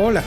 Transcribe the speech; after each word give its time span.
Hola, 0.00 0.22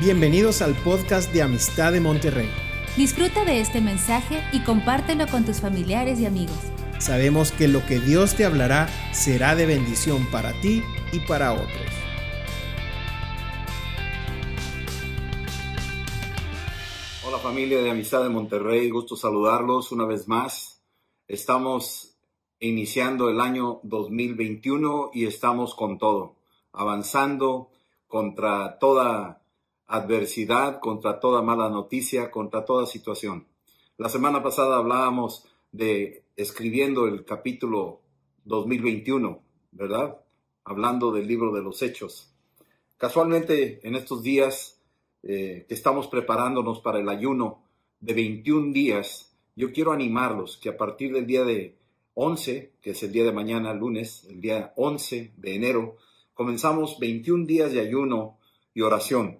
bienvenidos 0.00 0.62
al 0.62 0.74
podcast 0.74 1.32
de 1.32 1.40
Amistad 1.40 1.92
de 1.92 2.00
Monterrey. 2.00 2.50
Disfruta 2.96 3.44
de 3.44 3.60
este 3.60 3.80
mensaje 3.80 4.42
y 4.52 4.64
compártelo 4.64 5.28
con 5.28 5.44
tus 5.44 5.60
familiares 5.60 6.18
y 6.18 6.26
amigos. 6.26 6.58
Sabemos 6.98 7.52
que 7.52 7.68
lo 7.68 7.86
que 7.86 8.00
Dios 8.00 8.34
te 8.34 8.44
hablará 8.44 8.88
será 9.12 9.54
de 9.54 9.64
bendición 9.64 10.26
para 10.32 10.60
ti 10.60 10.82
y 11.12 11.20
para 11.20 11.52
otros. 11.52 11.70
Hola 17.24 17.38
familia 17.38 17.80
de 17.80 17.90
Amistad 17.90 18.24
de 18.24 18.28
Monterrey, 18.28 18.90
gusto 18.90 19.14
saludarlos 19.14 19.92
una 19.92 20.04
vez 20.04 20.26
más. 20.26 20.82
Estamos 21.28 22.18
iniciando 22.58 23.30
el 23.30 23.40
año 23.40 23.78
2021 23.84 25.12
y 25.14 25.26
estamos 25.26 25.76
con 25.76 25.96
todo, 25.96 26.34
avanzando 26.72 27.70
contra 28.06 28.78
toda 28.78 29.42
adversidad, 29.86 30.80
contra 30.80 31.20
toda 31.20 31.42
mala 31.42 31.68
noticia, 31.68 32.30
contra 32.30 32.64
toda 32.64 32.86
situación. 32.86 33.46
La 33.98 34.08
semana 34.08 34.42
pasada 34.42 34.76
hablábamos 34.76 35.46
de 35.72 36.24
escribiendo 36.36 37.06
el 37.06 37.24
capítulo 37.24 38.02
2021, 38.44 39.42
¿verdad? 39.72 40.20
Hablando 40.64 41.12
del 41.12 41.26
libro 41.26 41.52
de 41.52 41.62
los 41.62 41.82
hechos. 41.82 42.32
Casualmente 42.96 43.86
en 43.86 43.94
estos 43.94 44.22
días 44.22 44.82
eh, 45.22 45.64
que 45.68 45.74
estamos 45.74 46.08
preparándonos 46.08 46.80
para 46.80 46.98
el 46.98 47.08
ayuno 47.08 47.62
de 48.00 48.14
21 48.14 48.72
días, 48.72 49.36
yo 49.54 49.72
quiero 49.72 49.92
animarlos 49.92 50.56
que 50.56 50.68
a 50.68 50.76
partir 50.76 51.12
del 51.12 51.26
día 51.26 51.44
de 51.44 51.76
11, 52.14 52.72
que 52.80 52.90
es 52.90 53.02
el 53.02 53.12
día 53.12 53.24
de 53.24 53.32
mañana, 53.32 53.74
lunes, 53.74 54.24
el 54.28 54.40
día 54.40 54.72
11 54.76 55.34
de 55.36 55.54
enero, 55.54 55.96
comenzamos 56.36 56.98
21 57.00 57.46
días 57.46 57.72
de 57.72 57.80
ayuno 57.80 58.36
y 58.74 58.82
oración. 58.82 59.38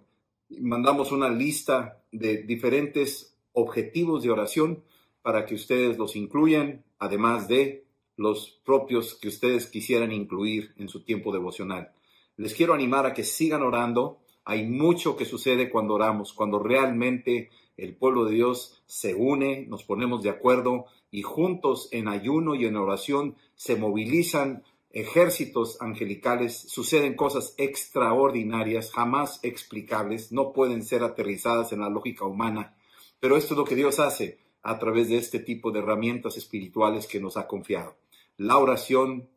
Mandamos 0.49 1.13
una 1.13 1.29
lista 1.29 2.03
de 2.11 2.39
diferentes 2.39 3.37
objetivos 3.53 4.23
de 4.23 4.31
oración 4.31 4.83
para 5.21 5.45
que 5.45 5.55
ustedes 5.55 5.99
los 5.99 6.17
incluyan, 6.17 6.85
además 6.99 7.49
de 7.49 7.85
los 8.17 8.63
propios 8.65 9.15
que 9.15 9.29
ustedes 9.29 9.67
quisieran 9.67 10.11
incluir 10.11 10.73
en 10.79 10.89
su 10.89 11.05
tiempo 11.05 11.33
devocional. 11.33 11.93
Les 12.39 12.55
quiero 12.55 12.73
animar 12.73 13.05
a 13.05 13.13
que 13.13 13.25
sigan 13.25 13.63
orando. 13.63 14.21
Hay 14.47 14.67
mucho 14.67 15.19
que 15.19 15.27
sucede 15.27 15.69
cuando 15.69 15.95
oramos, 15.95 16.33
cuando 16.33 16.59
realmente 16.59 17.51
el 17.77 17.95
pueblo 17.95 18.25
de 18.25 18.37
Dios 18.37 18.83
se 18.87 19.15
une, 19.15 19.67
nos 19.67 19.85
ponemos 19.85 20.23
de 20.23 20.31
acuerdo 20.31 20.87
y 21.11 21.21
juntos 21.21 21.91
en 21.93 22.09
ayuno 22.09 22.55
y 22.55 22.65
en 22.65 22.77
oración 22.77 23.37
se 23.55 23.77
movilizan 23.77 24.63
ejércitos 24.97 25.77
angelicales, 25.83 26.57
suceden 26.57 27.17
cosas 27.17 27.53
extraordinarias, 27.59 28.91
jamás 28.91 29.41
explicables, 29.43 30.33
no 30.33 30.55
pueden 30.55 30.83
ser 30.83 31.03
aterrizadas 31.03 31.71
en 31.73 31.81
la 31.81 31.91
lógica 31.91 32.25
humana, 32.25 32.75
pero 33.21 33.37
esto 33.37 33.53
es 33.53 33.59
lo 33.59 33.65
que 33.67 33.75
Dios 33.75 34.01
hace 34.01 34.39
a 34.63 34.79
través 34.79 35.11
de 35.11 35.19
este 35.19 35.39
tipo 35.39 35.71
de 35.71 35.81
herramientas 35.81 36.39
espirituales 36.39 37.07
que 37.07 37.21
nos 37.21 37.37
ha 37.37 37.47
confiado. 37.47 37.99
La 38.39 38.57
oración, 38.57 39.29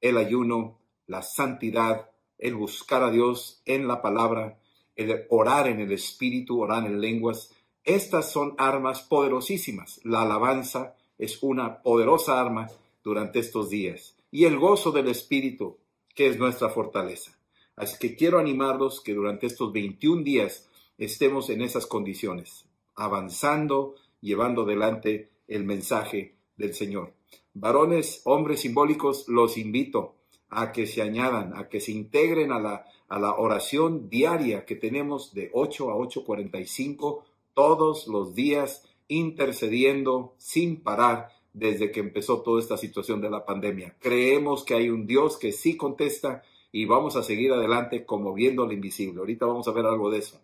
el 0.00 0.16
ayuno, 0.16 0.78
la 1.08 1.22
santidad, 1.22 2.08
el 2.38 2.54
buscar 2.54 3.02
a 3.02 3.10
Dios 3.10 3.62
en 3.64 3.88
la 3.88 4.02
palabra, 4.02 4.60
el 4.94 5.26
orar 5.28 5.66
en 5.66 5.80
el 5.80 5.90
espíritu, 5.90 6.60
orar 6.60 6.86
en 6.86 7.00
lenguas, 7.00 7.52
estas 7.82 8.30
son 8.30 8.54
armas 8.58 9.00
poderosísimas. 9.02 10.00
La 10.04 10.22
alabanza 10.22 10.94
es 11.18 11.42
una 11.42 11.82
poderosa 11.82 12.40
arma 12.40 12.68
durante 13.02 13.40
estos 13.40 13.70
días 13.70 14.19
y 14.30 14.44
el 14.44 14.58
gozo 14.58 14.92
del 14.92 15.08
Espíritu, 15.08 15.78
que 16.14 16.28
es 16.28 16.38
nuestra 16.38 16.68
fortaleza. 16.68 17.36
Así 17.76 17.96
que 17.98 18.14
quiero 18.14 18.38
animarlos 18.38 19.00
que 19.00 19.14
durante 19.14 19.46
estos 19.46 19.72
21 19.72 20.22
días 20.22 20.68
estemos 20.98 21.48
en 21.50 21.62
esas 21.62 21.86
condiciones, 21.86 22.66
avanzando, 22.94 23.94
llevando 24.20 24.62
adelante 24.62 25.30
el 25.48 25.64
mensaje 25.64 26.36
del 26.56 26.74
Señor. 26.74 27.14
Varones, 27.54 28.20
hombres 28.24 28.60
simbólicos, 28.60 29.26
los 29.28 29.56
invito 29.56 30.14
a 30.50 30.72
que 30.72 30.86
se 30.86 31.02
añadan, 31.02 31.56
a 31.56 31.68
que 31.68 31.80
se 31.80 31.92
integren 31.92 32.52
a 32.52 32.60
la, 32.60 32.86
a 33.08 33.18
la 33.18 33.34
oración 33.36 34.08
diaria 34.10 34.64
que 34.66 34.76
tenemos 34.76 35.32
de 35.32 35.50
8 35.52 35.90
a 35.90 35.94
8.45 35.94 37.22
todos 37.54 38.06
los 38.06 38.34
días, 38.34 38.84
intercediendo 39.08 40.34
sin 40.38 40.82
parar 40.82 41.39
desde 41.52 41.90
que 41.90 42.00
empezó 42.00 42.42
toda 42.42 42.60
esta 42.60 42.76
situación 42.76 43.20
de 43.20 43.30
la 43.30 43.44
pandemia. 43.44 43.96
Creemos 43.98 44.64
que 44.64 44.74
hay 44.74 44.88
un 44.88 45.06
Dios 45.06 45.36
que 45.36 45.52
sí 45.52 45.76
contesta 45.76 46.42
y 46.72 46.84
vamos 46.84 47.16
a 47.16 47.22
seguir 47.22 47.52
adelante 47.52 48.04
como 48.04 48.32
viendo 48.32 48.66
lo 48.66 48.72
invisible. 48.72 49.20
Ahorita 49.20 49.46
vamos 49.46 49.66
a 49.68 49.72
ver 49.72 49.86
algo 49.86 50.10
de 50.10 50.18
eso. 50.18 50.40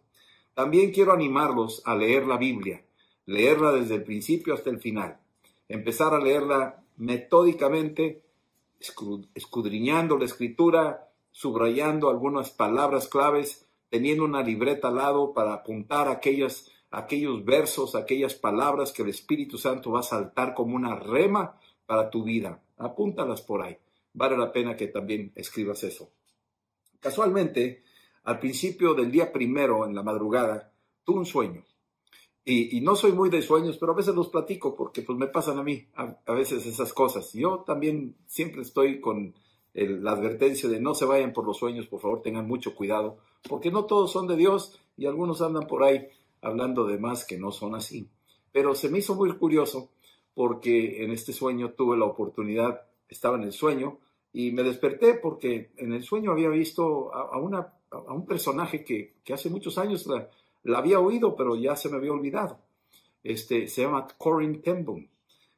También 0.55 0.91
quiero 0.91 1.13
animarlos 1.13 1.83
a 1.85 1.95
leer 1.95 2.27
la 2.27 2.39
Biblia, 2.39 2.85
leerla 3.27 3.73
desde 3.73 3.97
el 3.97 4.05
principio 4.05 4.55
hasta 4.55 4.71
el 4.71 4.79
final, 4.79 5.19
empezar 5.69 6.15
a 6.15 6.19
leerla 6.19 6.83
metódicamente, 6.97 8.23
escudriñando 9.35 10.17
la 10.17 10.25
escritura, 10.25 11.11
subrayando 11.31 12.09
algunas 12.09 12.51
palabras 12.51 13.09
claves, 13.09 13.67
teniendo 13.91 14.25
una 14.25 14.43
libreta 14.43 14.89
al 14.89 14.97
lado 14.97 15.35
para 15.35 15.53
apuntar 15.53 16.09
aquellas 16.09 16.71
aquellos 16.97 17.45
versos, 17.45 17.95
aquellas 17.95 18.35
palabras 18.35 18.91
que 18.91 19.03
el 19.03 19.11
Espíritu 19.11 19.59
Santo 19.59 19.93
va 19.93 20.01
a 20.01 20.03
saltar 20.03 20.55
como 20.55 20.75
una 20.75 20.95
rema 20.95 21.61
para 21.85 22.09
tu 22.09 22.25
vida. 22.25 22.63
Apúntalas 22.79 23.43
por 23.43 23.61
ahí. 23.61 23.77
Vale 24.15 24.39
la 24.39 24.51
pena 24.51 24.75
que 24.75 24.87
también 24.87 25.31
escribas 25.35 25.85
eso. 25.85 26.11
Casualmente, 26.99 27.83
al 28.25 28.39
principio 28.39 28.95
del 28.95 29.11
día 29.11 29.31
primero, 29.31 29.85
en 29.85 29.95
la 29.95 30.03
madrugada, 30.03 30.73
tuve 31.05 31.19
un 31.19 31.27
sueño. 31.27 31.65
Y, 32.47 32.81
no 32.81 32.97
soy 32.97 33.13
muy 33.13 33.29
de 33.29 33.43
sueños, 33.43 33.77
pero 33.77 33.93
a 33.93 33.97
veces 33.97 34.15
los 34.15 34.29
platico 34.29 34.75
porque 34.75 35.03
pues 35.03 35.19
me 35.19 35.27
pasan 35.27 35.59
a 35.59 35.65
mí 35.65 35.89
a, 35.97 36.33
veces 36.33 36.65
esas 36.65 36.95
cosas. 36.95 37.33
Yo 37.35 37.65
también 37.67 38.17
siempre 38.27 38.63
estoy 38.63 39.01
con 39.01 39.35
la 39.75 40.13
advertencia 40.13 40.69
de 40.69 40.81
no 40.81 40.95
se 40.95 41.05
vayan 41.05 41.35
por 41.35 41.45
los 41.45 41.59
sueños, 41.59 41.89
por 41.89 42.01
favor 42.01 42.23
tengan 42.23 42.47
mucho 42.47 42.75
cuidado, 42.75 43.19
porque 43.47 43.71
no 43.71 43.85
todos 43.85 44.13
son 44.13 44.29
de 44.29 44.37
Dios 44.37 44.81
y 44.97 45.07
algunos 45.07 45.43
andan 45.43 45.67
por 45.67 45.83
ahí 45.83 46.09
hablando 46.47 46.87
de 46.87 46.99
más 46.99 47.25
que 47.25 47.39
no 47.39 47.51
son 47.51 47.75
así. 47.75 48.09
Pero 48.53 48.75
se 48.75 48.89
me 48.89 48.99
hizo 48.99 49.15
muy 49.15 49.33
curioso 49.33 49.91
porque 50.35 51.03
en 51.03 51.11
este 51.11 51.33
sueño 51.33 51.73
tuve 51.73 51.97
la 51.97 52.05
oportunidad, 52.05 52.83
estaba 53.09 53.37
en 53.37 53.45
el 53.45 53.53
sueño 53.53 53.99
y 54.33 54.53
me 54.53 54.63
desperté 54.63 55.15
porque 55.15 55.73
en 55.77 55.93
el 55.93 56.03
sueño 56.03 56.31
había 56.31 56.49
visto 56.49 57.13
a, 57.13 57.39
una, 57.39 57.75
a 57.91 58.13
un 58.13 58.27
personaje 58.27 58.85
que, 58.85 59.17
hace 59.33 59.51
muchos 59.51 59.77
años 59.79 60.07
la, 60.07 60.31
había 60.79 61.01
oído, 61.01 61.35
pero 61.35 61.57
ya 61.57 61.75
se 61.75 61.89
me 61.89 61.97
había 61.97 62.13
olvidado. 62.13 62.59
Este, 63.25 63.67
se 63.67 63.83
llama 63.83 64.07
Corinne 64.17 64.59
Ten 64.59 64.87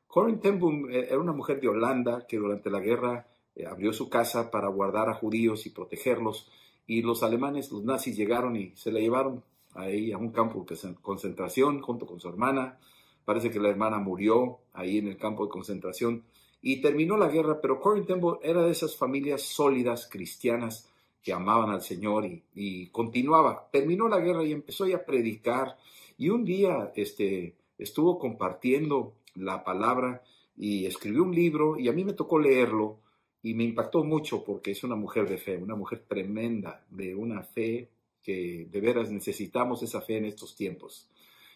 Corinne 0.06 0.38
Ten 0.38 0.58
eh, 0.90 1.08
era 1.10 1.18
una 1.18 1.32
mujer 1.32 1.60
de 1.60 1.68
Holanda 1.68 2.26
que 2.26 2.38
durante 2.38 2.70
la 2.70 2.80
guerra 2.80 3.26
eh, 3.54 3.66
abrió 3.66 3.92
su 3.92 4.08
casa 4.08 4.50
para 4.50 4.68
guardar 4.68 5.10
a 5.10 5.14
judíos 5.14 5.66
y 5.66 5.70
protegerlos. 5.70 6.50
Y 6.86 7.02
los 7.02 7.22
alemanes, 7.22 7.70
los 7.70 7.84
nazis, 7.84 8.16
llegaron 8.16 8.56
y 8.56 8.74
se 8.74 8.90
la 8.90 9.00
llevaron 9.00 9.44
ahí 9.78 10.12
a 10.12 10.18
un 10.18 10.30
campo 10.30 10.66
de 10.68 10.94
concentración 11.00 11.80
junto 11.80 12.06
con 12.06 12.20
su 12.20 12.28
hermana. 12.28 12.78
Parece 13.24 13.50
que 13.50 13.60
la 13.60 13.68
hermana 13.68 13.98
murió 13.98 14.58
ahí 14.72 14.98
en 14.98 15.08
el 15.08 15.16
campo 15.16 15.44
de 15.44 15.50
concentración 15.50 16.24
y 16.60 16.80
terminó 16.80 17.16
la 17.16 17.28
guerra, 17.28 17.60
pero 17.60 17.80
Corin 17.80 18.04
Temple 18.04 18.38
era 18.42 18.62
de 18.62 18.72
esas 18.72 18.96
familias 18.96 19.42
sólidas 19.42 20.08
cristianas 20.10 20.90
que 21.22 21.32
amaban 21.32 21.70
al 21.70 21.82
Señor 21.82 22.24
y, 22.54 22.88
continuaba. 22.88 23.68
Terminó 23.70 24.08
la 24.08 24.18
guerra 24.18 24.44
y 24.44 24.52
empezó 24.52 24.84
a 24.84 25.04
predicar 25.04 25.76
y 26.16 26.30
un 26.30 26.44
día 26.44 26.92
este, 26.96 27.54
estuvo 27.76 28.18
compartiendo 28.18 29.14
la 29.34 29.62
palabra 29.62 30.22
y 30.56 30.86
escribió 30.86 31.22
un 31.22 31.34
libro 31.34 31.78
y 31.78 31.88
a 31.88 31.92
mí 31.92 32.04
me 32.04 32.14
tocó 32.14 32.38
leerlo 32.38 32.98
y 33.42 33.54
me 33.54 33.64
impactó 33.64 34.02
mucho 34.02 34.42
porque 34.44 34.72
es 34.72 34.82
una 34.82 34.96
mujer 34.96 35.28
de 35.28 35.38
fe, 35.38 35.56
una 35.56 35.76
mujer 35.76 36.04
tremenda, 36.08 36.84
de 36.90 37.14
una 37.14 37.42
fe 37.42 37.88
que 38.22 38.66
de 38.70 38.80
veras 38.80 39.10
necesitamos 39.10 39.82
esa 39.82 40.00
fe 40.00 40.16
en 40.16 40.26
estos 40.26 40.54
tiempos. 40.56 41.08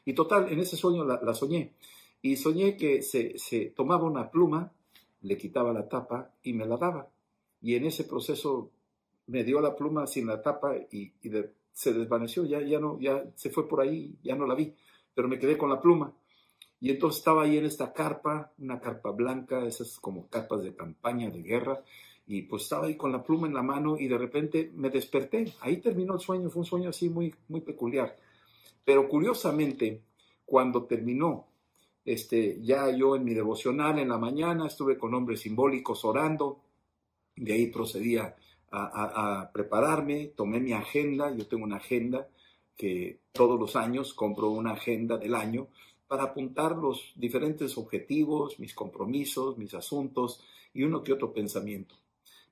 Y 0.04 0.14
total, 0.14 0.50
en 0.52 0.58
ese 0.60 0.76
sueño 0.76 1.04
la, 1.04 1.34
soñé. 1.34 1.74
Y 2.22 2.36
soñé 2.36 2.76
que 2.76 3.02
se, 3.02 3.72
tomaba 3.76 4.04
una 4.04 4.30
pluma, 4.30 4.72
le 5.22 5.36
quitaba 5.36 5.72
la 5.72 5.88
tapa 5.88 6.34
y 6.42 6.52
me 6.52 6.66
la 6.66 6.76
daba. 6.76 7.08
Y 7.60 7.74
en 7.74 7.84
ese 7.84 8.04
proceso 8.04 8.70
me 9.26 9.44
dio 9.44 9.60
la 9.60 9.76
pluma 9.76 10.06
sin 10.06 10.26
la 10.26 10.42
tapa 10.42 10.76
y, 10.90 11.12
se 11.72 11.94
desvaneció, 11.94 12.44
ya, 12.44 12.60
ya, 12.60 12.78
no, 12.78 13.00
ya 13.00 13.24
se 13.34 13.48
fue 13.48 13.66
por 13.66 13.80
ahí, 13.80 14.18
ya 14.22 14.34
no 14.34 14.46
la 14.46 14.54
vi, 14.54 14.74
pero 15.14 15.26
me 15.26 15.38
quedé 15.38 15.56
con 15.56 15.70
la 15.70 15.80
pluma. 15.80 16.14
Y 16.80 16.90
entonces 16.90 17.20
estaba 17.20 17.44
ahí 17.44 17.56
en 17.56 17.64
esta 17.64 17.92
carpa, 17.92 18.52
una 18.58 18.80
carpa 18.80 19.10
blanca, 19.12 19.64
esas 19.64 19.98
como 20.00 20.28
carpas 20.28 20.64
de 20.64 20.74
campaña, 20.74 21.30
de 21.30 21.40
guerra, 21.40 21.82
y 22.26 22.42
pues 22.42 22.62
estaba 22.62 22.86
ahí 22.86 22.96
con 22.96 23.12
la 23.12 23.22
pluma 23.22 23.46
en 23.46 23.54
la 23.54 23.62
mano 23.62 23.98
y 23.98 24.08
de 24.08 24.18
repente 24.18 24.70
me 24.74 24.90
desperté. 24.90 25.52
Ahí 25.60 25.78
terminó 25.78 26.14
el 26.14 26.20
sueño, 26.20 26.50
fue 26.50 26.60
un 26.60 26.66
sueño 26.66 26.90
así 26.90 27.08
muy, 27.08 27.34
muy 27.48 27.60
peculiar. 27.60 28.16
Pero 28.84 29.08
curiosamente, 29.08 30.02
cuando 30.44 30.84
terminó, 30.84 31.46
este, 32.04 32.60
ya 32.62 32.90
yo 32.90 33.16
en 33.16 33.24
mi 33.24 33.34
devocional 33.34 33.98
en 33.98 34.08
la 34.08 34.18
mañana 34.18 34.66
estuve 34.66 34.98
con 34.98 35.14
hombres 35.14 35.40
simbólicos 35.40 36.04
orando, 36.04 36.60
de 37.36 37.52
ahí 37.52 37.66
procedía 37.68 38.36
a, 38.70 39.50
prepararme, 39.52 40.32
tomé 40.34 40.58
mi 40.58 40.72
agenda, 40.72 41.34
yo 41.34 41.46
tengo 41.46 41.64
una 41.64 41.76
agenda 41.76 42.28
que 42.76 43.20
todos 43.32 43.60
los 43.60 43.76
años 43.76 44.14
compro 44.14 44.48
una 44.48 44.72
agenda 44.72 45.18
del 45.18 45.34
año 45.34 45.68
para 46.08 46.24
apuntar 46.24 46.76
los 46.76 47.12
diferentes 47.14 47.76
objetivos, 47.76 48.58
mis 48.58 48.74
compromisos, 48.74 49.58
mis 49.58 49.74
asuntos 49.74 50.42
y 50.72 50.82
uno 50.82 51.02
que 51.02 51.12
otro 51.12 51.32
pensamiento. 51.32 52.01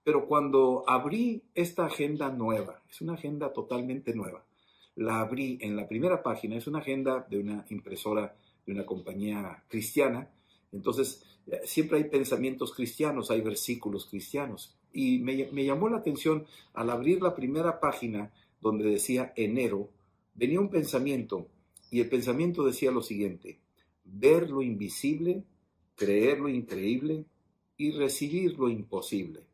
Pero 0.02 0.26
cuando 0.26 0.84
abrí 0.86 1.42
esta 1.54 1.86
agenda 1.86 2.30
nueva, 2.30 2.82
es 2.90 3.00
una 3.00 3.14
agenda 3.14 3.52
totalmente 3.52 4.14
nueva, 4.14 4.44
la 4.96 5.20
abrí 5.20 5.58
en 5.60 5.76
la 5.76 5.86
primera 5.88 6.22
página, 6.22 6.56
es 6.56 6.66
una 6.66 6.78
agenda 6.78 7.26
de 7.28 7.38
una 7.38 7.66
impresora 7.70 8.34
de 8.66 8.72
una 8.72 8.86
compañía 8.86 9.62
cristiana, 9.68 10.28
entonces 10.72 11.22
eh, 11.46 11.60
siempre 11.64 11.98
hay 11.98 12.04
pensamientos 12.04 12.72
cristianos, 12.72 13.30
hay 13.30 13.40
versículos 13.40 14.06
cristianos. 14.06 14.74
Y 14.92 15.18
me, 15.18 15.48
me 15.52 15.64
llamó 15.64 15.88
la 15.88 15.98
atención 15.98 16.46
al 16.74 16.90
abrir 16.90 17.22
la 17.22 17.34
primera 17.34 17.80
página 17.80 18.32
donde 18.60 18.90
decía 18.90 19.32
enero, 19.36 19.88
venía 20.34 20.60
un 20.60 20.70
pensamiento 20.70 21.46
y 21.90 22.00
el 22.00 22.08
pensamiento 22.08 22.64
decía 22.64 22.90
lo 22.90 23.02
siguiente, 23.02 23.58
ver 24.04 24.50
lo 24.50 24.62
invisible, 24.62 25.44
creer 25.96 26.40
lo 26.40 26.48
increíble 26.48 27.24
y 27.76 27.92
recibir 27.92 28.58
lo 28.58 28.68
imposible. 28.68 29.49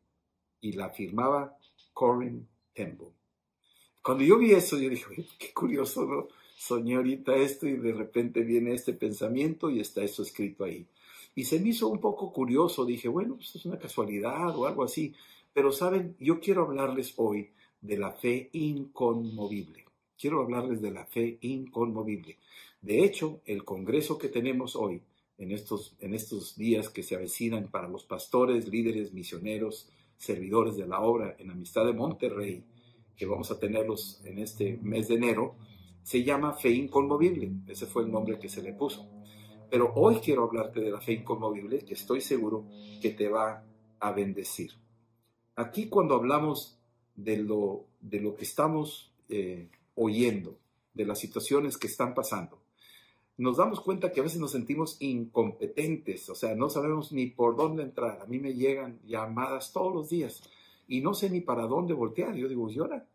Y 0.66 0.72
la 0.72 0.86
afirmaba 0.86 1.56
Corinne 1.92 2.46
Temple. 2.74 3.08
Cuando 4.02 4.24
yo 4.24 4.38
vi 4.38 4.52
eso, 4.52 4.78
yo 4.78 4.88
dije, 4.88 5.26
qué 5.38 5.52
curioso, 5.52 6.04
¿no? 6.04 6.28
Soñé 6.56 6.96
ahorita 6.96 7.36
esto 7.36 7.66
y 7.66 7.76
de 7.76 7.92
repente 7.92 8.40
viene 8.40 8.74
este 8.74 8.92
pensamiento 8.92 9.68
y 9.70 9.80
está 9.80 10.02
eso 10.02 10.22
escrito 10.22 10.64
ahí. 10.64 10.86
Y 11.34 11.44
se 11.44 11.60
me 11.60 11.68
hizo 11.70 11.88
un 11.88 12.00
poco 12.00 12.32
curioso, 12.32 12.84
dije, 12.84 13.08
bueno, 13.08 13.36
pues 13.36 13.54
es 13.54 13.66
una 13.66 13.78
casualidad 13.78 14.56
o 14.56 14.66
algo 14.66 14.84
así. 14.84 15.14
Pero 15.52 15.72
saben, 15.72 16.16
yo 16.18 16.40
quiero 16.40 16.62
hablarles 16.62 17.14
hoy 17.16 17.50
de 17.80 17.98
la 17.98 18.12
fe 18.12 18.48
inconmovible 18.52 19.86
quiero 20.18 20.40
hablarles 20.40 20.80
de 20.80 20.90
la 20.90 21.04
fe 21.06 21.38
inconmovible. 21.42 22.38
De 22.80 23.04
hecho, 23.04 23.40
el 23.46 23.64
congreso 23.64 24.18
que 24.18 24.28
tenemos 24.28 24.76
hoy, 24.76 25.02
en 25.38 25.52
estos, 25.52 25.94
en 26.00 26.14
estos 26.14 26.56
días 26.56 26.88
que 26.88 27.02
se 27.02 27.14
avecinan 27.14 27.68
para 27.68 27.88
los 27.88 28.04
pastores, 28.04 28.68
líderes, 28.68 29.12
misioneros, 29.12 29.88
servidores 30.16 30.76
de 30.76 30.86
la 30.86 31.00
obra 31.00 31.36
en 31.38 31.50
Amistad 31.50 31.84
de 31.84 31.92
Monterrey, 31.92 32.64
que 33.16 33.26
vamos 33.26 33.50
a 33.50 33.58
tenerlos 33.58 34.20
en 34.24 34.38
este 34.38 34.78
mes 34.82 35.08
de 35.08 35.14
enero, 35.14 35.56
se 36.02 36.22
llama 36.22 36.52
Fe 36.52 36.70
Inconmovible. 36.70 37.50
Ese 37.66 37.86
fue 37.86 38.02
el 38.02 38.10
nombre 38.10 38.38
que 38.38 38.48
se 38.48 38.62
le 38.62 38.72
puso. 38.72 39.08
Pero 39.70 39.92
hoy 39.94 40.16
quiero 40.16 40.44
hablarte 40.44 40.80
de 40.80 40.90
la 40.90 41.00
fe 41.00 41.12
inconmovible, 41.12 41.84
que 41.84 41.94
estoy 41.94 42.20
seguro 42.20 42.66
que 43.00 43.10
te 43.10 43.28
va 43.28 43.64
a 43.98 44.12
bendecir. 44.12 44.72
Aquí 45.56 45.88
cuando 45.88 46.14
hablamos 46.14 46.78
de 47.14 47.38
lo, 47.38 47.86
de 48.00 48.20
lo 48.20 48.36
que 48.36 48.44
estamos 48.44 49.12
eh, 49.28 49.68
oyendo 49.94 50.58
de 50.94 51.06
las 51.06 51.18
situaciones 51.18 51.76
que 51.78 51.88
están 51.88 52.14
pasando, 52.14 52.62
nos 53.38 53.58
damos 53.58 53.80
cuenta 53.80 54.12
que 54.12 54.20
a 54.20 54.22
veces 54.22 54.40
nos 54.40 54.52
sentimos 54.52 54.96
incompetentes, 55.00 56.28
o 56.30 56.34
sea, 56.34 56.54
no 56.54 56.70
sabemos 56.70 57.12
ni 57.12 57.26
por 57.26 57.56
dónde 57.56 57.82
entrar. 57.82 58.20
A 58.22 58.26
mí 58.26 58.38
me 58.38 58.54
llegan 58.54 58.98
llamadas 59.04 59.72
todos 59.72 59.94
los 59.94 60.08
días 60.08 60.42
y 60.88 61.00
no 61.00 61.12
sé 61.12 61.28
ni 61.28 61.40
para 61.40 61.66
dónde 61.66 61.92
voltear. 61.92 62.34
Yo 62.34 62.48
digo, 62.48 62.70
¿y 62.70 62.78
ahora? 62.78 63.06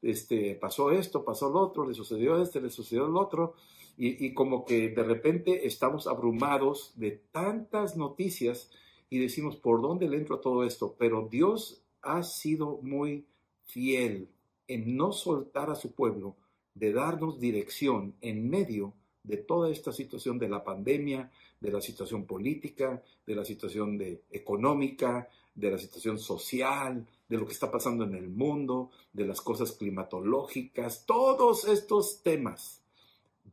Este, 0.00 0.54
pasó 0.54 0.90
esto, 0.90 1.24
pasó 1.24 1.50
lo 1.50 1.60
otro, 1.60 1.86
le 1.86 1.94
sucedió 1.94 2.40
este, 2.40 2.60
le 2.60 2.70
sucedió 2.70 3.08
lo 3.08 3.20
otro, 3.20 3.54
y, 3.96 4.26
y 4.26 4.34
como 4.34 4.64
que 4.64 4.90
de 4.90 5.02
repente 5.02 5.66
estamos 5.66 6.06
abrumados 6.06 6.92
de 6.96 7.22
tantas 7.32 7.96
noticias 7.96 8.70
y 9.08 9.18
decimos, 9.18 9.56
¿por 9.56 9.80
dónde 9.80 10.08
le 10.08 10.18
entro 10.18 10.36
a 10.36 10.40
todo 10.40 10.64
esto? 10.64 10.94
Pero 10.98 11.28
Dios 11.30 11.82
ha 12.02 12.22
sido 12.22 12.80
muy 12.82 13.26
fiel 13.64 14.28
en 14.68 14.96
no 14.96 15.12
soltar 15.12 15.70
a 15.70 15.74
su 15.74 15.92
pueblo, 15.92 16.36
de 16.74 16.92
darnos 16.92 17.40
dirección 17.40 18.14
en 18.20 18.48
medio 18.48 18.94
de 19.24 19.38
toda 19.38 19.70
esta 19.70 19.92
situación 19.92 20.38
de 20.38 20.48
la 20.48 20.62
pandemia, 20.62 21.30
de 21.60 21.72
la 21.72 21.80
situación 21.80 22.26
política, 22.26 23.02
de 23.26 23.34
la 23.34 23.44
situación 23.44 23.98
económica, 24.30 25.28
de 25.54 25.70
la 25.70 25.78
situación 25.78 26.18
social, 26.18 27.06
de 27.28 27.36
lo 27.36 27.46
que 27.46 27.52
está 27.52 27.70
pasando 27.70 28.04
en 28.04 28.14
el 28.14 28.28
mundo, 28.28 28.90
de 29.12 29.26
las 29.26 29.40
cosas 29.40 29.72
climatológicas, 29.72 31.06
todos 31.06 31.66
estos 31.66 32.22
temas. 32.22 32.82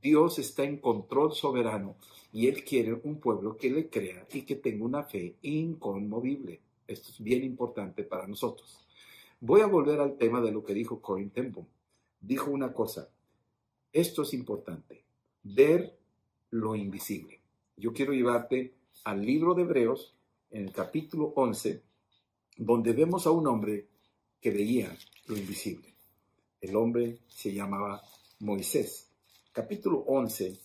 Dios 0.01 0.39
está 0.39 0.63
en 0.63 0.77
control 0.77 1.33
soberano 1.33 1.95
y 2.33 2.47
Él 2.47 2.63
quiere 2.63 2.93
un 2.93 3.19
pueblo 3.19 3.57
que 3.57 3.69
le 3.69 3.89
crea 3.89 4.27
y 4.33 4.41
que 4.41 4.55
tenga 4.55 4.83
una 4.83 5.03
fe 5.03 5.35
inconmovible. 5.41 6.59
Esto 6.87 7.11
es 7.11 7.23
bien 7.23 7.43
importante 7.43 8.03
para 8.03 8.27
nosotros. 8.27 8.85
Voy 9.39 9.61
a 9.61 9.67
volver 9.67 9.99
al 9.99 10.17
tema 10.17 10.41
de 10.41 10.51
lo 10.51 10.63
que 10.63 10.73
dijo 10.73 11.01
Corin 11.01 11.29
Temple. 11.29 11.65
Dijo 12.19 12.51
una 12.51 12.73
cosa, 12.73 13.09
esto 13.93 14.21
es 14.23 14.33
importante, 14.33 15.03
ver 15.43 15.97
lo 16.51 16.75
invisible. 16.75 17.39
Yo 17.77 17.93
quiero 17.93 18.13
llevarte 18.13 18.73
al 19.03 19.25
libro 19.25 19.53
de 19.53 19.63
Hebreos, 19.63 20.13
en 20.51 20.65
el 20.65 20.71
capítulo 20.71 21.33
11, 21.35 21.81
donde 22.57 22.93
vemos 22.93 23.25
a 23.25 23.31
un 23.31 23.47
hombre 23.47 23.87
que 24.39 24.51
veía 24.51 24.95
lo 25.27 25.37
invisible. 25.37 25.95
El 26.59 26.75
hombre 26.75 27.19
se 27.27 27.53
llamaba 27.53 28.01
Moisés. 28.39 29.07
Capítulo 29.53 29.99
11, 30.07 30.59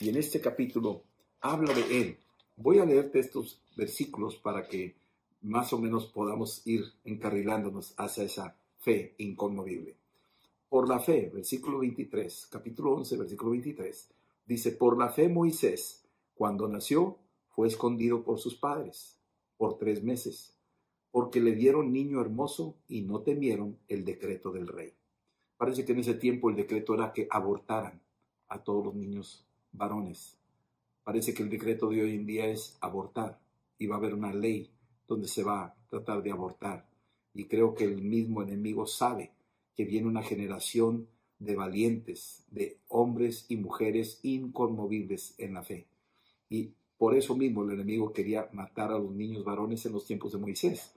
y 0.00 0.08
en 0.08 0.16
este 0.16 0.40
capítulo 0.40 1.02
habla 1.40 1.74
de 1.74 2.00
él. 2.00 2.18
Voy 2.56 2.78
a 2.78 2.84
leerte 2.84 3.18
estos 3.18 3.60
versículos 3.76 4.36
para 4.36 4.66
que 4.66 4.94
más 5.42 5.72
o 5.72 5.78
menos 5.78 6.06
podamos 6.06 6.66
ir 6.66 6.84
encarrilándonos 7.04 7.94
hacia 7.96 8.24
esa 8.24 8.56
fe 8.78 9.14
inconmovible. 9.18 9.96
Por 10.74 10.88
la 10.88 10.98
fe, 10.98 11.30
versículo 11.32 11.78
23, 11.78 12.48
capítulo 12.50 12.94
11, 12.94 13.16
versículo 13.16 13.52
23, 13.52 14.10
dice, 14.44 14.72
por 14.72 14.98
la 14.98 15.08
fe 15.08 15.28
Moisés, 15.28 16.04
cuando 16.34 16.66
nació, 16.66 17.16
fue 17.50 17.68
escondido 17.68 18.24
por 18.24 18.40
sus 18.40 18.56
padres 18.56 19.20
por 19.56 19.78
tres 19.78 20.02
meses, 20.02 20.58
porque 21.12 21.38
le 21.38 21.52
dieron 21.52 21.92
niño 21.92 22.20
hermoso 22.20 22.74
y 22.88 23.02
no 23.02 23.20
temieron 23.20 23.78
el 23.86 24.04
decreto 24.04 24.50
del 24.50 24.66
rey. 24.66 24.92
Parece 25.56 25.84
que 25.84 25.92
en 25.92 26.00
ese 26.00 26.14
tiempo 26.14 26.50
el 26.50 26.56
decreto 26.56 26.94
era 26.94 27.12
que 27.12 27.28
abortaran 27.30 28.02
a 28.48 28.64
todos 28.64 28.84
los 28.84 28.96
niños 28.96 29.46
varones. 29.70 30.36
Parece 31.04 31.34
que 31.34 31.44
el 31.44 31.50
decreto 31.50 31.88
de 31.88 32.02
hoy 32.02 32.16
en 32.16 32.26
día 32.26 32.46
es 32.46 32.76
abortar 32.80 33.38
y 33.78 33.86
va 33.86 33.94
a 33.94 33.98
haber 33.98 34.14
una 34.14 34.34
ley 34.34 34.72
donde 35.06 35.28
se 35.28 35.44
va 35.44 35.66
a 35.66 35.74
tratar 35.88 36.20
de 36.24 36.32
abortar. 36.32 36.88
Y 37.32 37.44
creo 37.44 37.76
que 37.76 37.84
el 37.84 38.02
mismo 38.02 38.42
enemigo 38.42 38.86
sabe 38.86 39.30
que 39.76 39.84
viene 39.84 40.06
una 40.06 40.22
generación 40.22 41.08
de 41.38 41.56
valientes, 41.56 42.44
de 42.50 42.78
hombres 42.88 43.46
y 43.48 43.56
mujeres 43.56 44.20
inconmovibles 44.22 45.34
en 45.38 45.54
la 45.54 45.62
fe. 45.62 45.86
Y 46.48 46.72
por 46.96 47.16
eso 47.16 47.36
mismo 47.36 47.64
el 47.64 47.72
enemigo 47.72 48.12
quería 48.12 48.48
matar 48.52 48.92
a 48.92 48.98
los 48.98 49.12
niños 49.12 49.44
varones 49.44 49.84
en 49.86 49.92
los 49.92 50.06
tiempos 50.06 50.32
de 50.32 50.38
Moisés. 50.38 50.92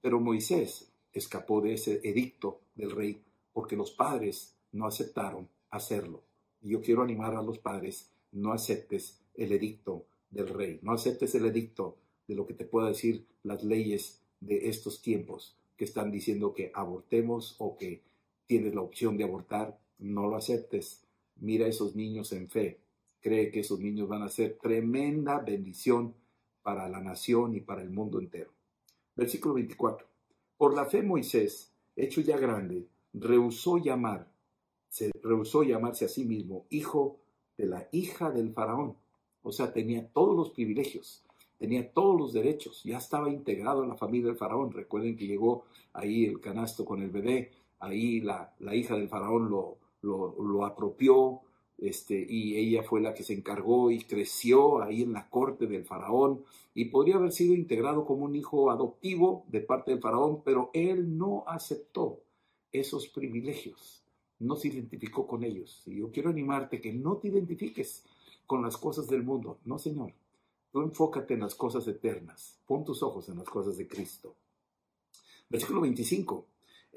Pero 0.00 0.20
Moisés 0.20 0.92
escapó 1.12 1.60
de 1.60 1.74
ese 1.74 2.00
edicto 2.04 2.60
del 2.74 2.90
rey 2.90 3.22
porque 3.52 3.76
los 3.76 3.90
padres 3.90 4.54
no 4.72 4.86
aceptaron 4.86 5.48
hacerlo. 5.70 6.22
Y 6.60 6.70
yo 6.70 6.82
quiero 6.82 7.02
animar 7.02 7.34
a 7.34 7.42
los 7.42 7.58
padres, 7.58 8.10
no 8.32 8.52
aceptes 8.52 9.20
el 9.34 9.52
edicto 9.52 10.04
del 10.30 10.48
rey, 10.48 10.78
no 10.82 10.92
aceptes 10.92 11.34
el 11.34 11.46
edicto 11.46 11.96
de 12.26 12.34
lo 12.34 12.46
que 12.46 12.54
te 12.54 12.64
pueda 12.64 12.88
decir 12.88 13.26
las 13.42 13.64
leyes 13.64 14.20
de 14.40 14.68
estos 14.68 15.00
tiempos 15.00 15.56
que 15.76 15.84
están 15.84 16.10
diciendo 16.10 16.54
que 16.54 16.70
abortemos 16.74 17.56
o 17.58 17.76
que 17.76 18.02
tienes 18.48 18.74
la 18.74 18.80
opción 18.80 19.16
de 19.16 19.22
abortar, 19.22 19.78
no 19.98 20.26
lo 20.26 20.34
aceptes. 20.34 21.04
Mira 21.36 21.66
a 21.66 21.68
esos 21.68 21.94
niños 21.94 22.32
en 22.32 22.48
fe. 22.48 22.80
Cree 23.20 23.52
que 23.52 23.60
esos 23.60 23.78
niños 23.78 24.08
van 24.08 24.22
a 24.22 24.28
ser 24.28 24.58
tremenda 24.60 25.38
bendición 25.38 26.14
para 26.62 26.88
la 26.88 27.00
nación 27.00 27.54
y 27.54 27.60
para 27.60 27.82
el 27.82 27.90
mundo 27.90 28.18
entero. 28.18 28.50
Versículo 29.14 29.54
24. 29.54 30.06
Por 30.56 30.74
la 30.74 30.86
fe 30.86 31.02
Moisés, 31.02 31.72
hecho 31.94 32.20
ya 32.20 32.36
grande, 32.36 32.88
rehusó 33.12 33.78
llamar, 33.78 34.28
se 34.88 35.12
rehusó 35.22 35.62
llamarse 35.62 36.06
a 36.06 36.08
sí 36.08 36.24
mismo 36.24 36.66
hijo 36.70 37.20
de 37.56 37.66
la 37.66 37.88
hija 37.92 38.30
del 38.30 38.52
faraón. 38.52 38.96
O 39.42 39.52
sea, 39.52 39.72
tenía 39.72 40.08
todos 40.08 40.34
los 40.34 40.50
privilegios 40.50 41.22
tenía 41.58 41.92
todos 41.92 42.18
los 42.18 42.32
derechos, 42.32 42.82
ya 42.84 42.98
estaba 42.98 43.28
integrado 43.28 43.82
en 43.82 43.90
la 43.90 43.96
familia 43.96 44.28
del 44.28 44.36
faraón. 44.36 44.72
Recuerden 44.72 45.16
que 45.16 45.26
llegó 45.26 45.64
ahí 45.92 46.24
el 46.24 46.40
canasto 46.40 46.84
con 46.84 47.02
el 47.02 47.10
bebé, 47.10 47.50
ahí 47.80 48.20
la, 48.20 48.54
hija 48.72 48.96
del 48.96 49.08
faraón 49.08 49.50
lo, 49.50 49.78
lo, 50.02 50.64
apropió, 50.64 51.40
este, 51.78 52.26
y 52.28 52.56
ella 52.56 52.82
fue 52.82 53.00
la 53.00 53.14
que 53.14 53.22
se 53.22 53.34
encargó 53.34 53.90
y 53.90 54.00
creció 54.00 54.82
ahí 54.82 55.02
en 55.02 55.12
la 55.12 55.28
corte 55.28 55.66
del 55.66 55.84
faraón 55.84 56.44
y 56.74 56.86
podría 56.86 57.16
haber 57.16 57.32
sido 57.32 57.54
integrado 57.54 58.04
como 58.04 58.24
un 58.24 58.34
hijo 58.34 58.70
adoptivo 58.70 59.44
de 59.48 59.60
parte 59.60 59.92
del 59.92 60.00
faraón, 60.00 60.42
pero 60.44 60.70
él 60.72 61.16
no 61.16 61.44
aceptó 61.46 62.20
esos 62.72 63.08
privilegios, 63.08 64.04
no 64.38 64.56
se 64.56 64.68
identificó 64.68 65.26
con 65.26 65.44
ellos. 65.44 65.82
Y 65.86 65.96
yo 65.96 66.10
quiero 66.10 66.30
animarte 66.30 66.80
que 66.80 66.92
no 66.92 67.16
te 67.16 67.28
identifiques 67.28 68.04
con 68.46 68.62
las 68.62 68.76
cosas 68.76 69.08
del 69.08 69.22
mundo, 69.22 69.58
no 69.64 69.78
señor, 69.78 70.12
Tú 70.70 70.82
enfócate 70.82 71.34
en 71.34 71.40
las 71.40 71.54
cosas 71.54 71.86
eternas. 71.88 72.58
Pon 72.66 72.84
tus 72.84 73.02
ojos 73.02 73.28
en 73.28 73.38
las 73.38 73.48
cosas 73.48 73.76
de 73.76 73.88
Cristo. 73.88 74.34
Versículo 75.48 75.80
25. 75.80 76.46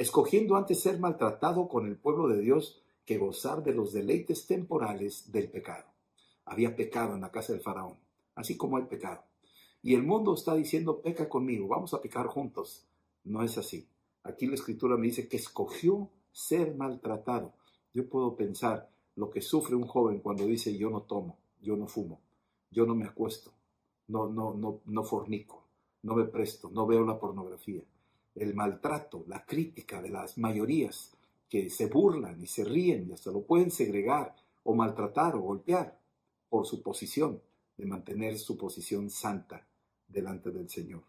Escogiendo 0.02 0.56
antes 0.56 0.80
ser 0.80 1.00
maltratado 1.00 1.68
con 1.68 1.86
el 1.86 1.96
pueblo 1.96 2.28
de 2.28 2.42
Dios 2.42 2.82
que 3.06 3.20
gozar 3.20 3.62
de 3.62 3.74
los 3.74 3.94
deleites 3.94 4.48
temporales 4.48 5.32
del 5.32 5.52
pecado. 5.52 5.86
Había 6.46 6.76
pecado 6.76 7.14
en 7.14 7.22
la 7.22 7.32
casa 7.32 7.54
del 7.54 7.62
faraón, 7.62 7.98
así 8.34 8.58
como 8.58 8.78
hay 8.78 8.86
pecado. 8.86 9.24
Y 9.84 9.94
el 9.94 10.02
mundo 10.02 10.34
está 10.34 10.56
diciendo, 10.56 11.02
peca 11.02 11.30
conmigo, 11.30 11.68
vamos 11.68 11.94
a 11.94 12.02
pecar 12.02 12.26
juntos. 12.26 12.88
No 13.24 13.44
es 13.44 13.60
así. 13.60 13.88
Aquí 14.24 14.48
la 14.48 14.56
escritura 14.56 14.98
me 14.98 15.06
dice 15.06 15.28
que 15.28 15.38
escogió 15.38 16.10
ser 16.32 16.76
maltratado. 16.76 17.54
Yo 17.94 18.10
puedo 18.10 18.36
pensar 18.36 18.90
lo 19.16 19.30
que 19.30 19.42
sufre 19.42 19.76
un 19.76 19.86
joven 19.86 20.20
cuando 20.20 20.48
dice 20.48 20.76
yo 20.76 20.90
no 20.90 21.04
tomo, 21.04 21.38
yo 21.62 21.76
no 21.76 21.86
fumo, 21.86 22.22
yo 22.72 22.88
no 22.88 22.96
me 22.96 23.06
acuesto, 23.06 23.52
no, 24.08 24.28
no, 24.28 24.56
no, 24.56 24.82
no 24.86 25.04
fornico, 25.04 25.68
no 26.02 26.16
me 26.16 26.26
presto, 26.26 26.72
no 26.72 26.88
veo 26.88 27.06
la 27.06 27.20
pornografía. 27.20 27.84
El 28.36 28.56
maltrato, 28.56 29.24
la 29.28 29.46
crítica 29.46 30.02
de 30.02 30.10
las 30.10 30.38
mayorías 30.38 31.12
que 31.50 31.70
se 31.70 31.88
burlan 31.88 32.42
y 32.42 32.48
se 32.48 32.64
ríen 32.64 33.10
y 33.10 33.14
hasta 33.14 33.32
lo 33.32 33.42
pueden 33.42 33.72
segregar 33.72 34.36
o 34.64 34.74
maltratar 34.74 35.36
o 35.36 35.42
golpear 35.42 36.00
por 36.50 36.66
su 36.66 36.82
posición 36.82 37.42
de 37.78 37.86
mantener 37.86 38.38
su 38.38 38.58
posición 38.58 39.10
santa 39.10 39.68
delante 40.08 40.52
del 40.52 40.70
Señor. 40.70 41.04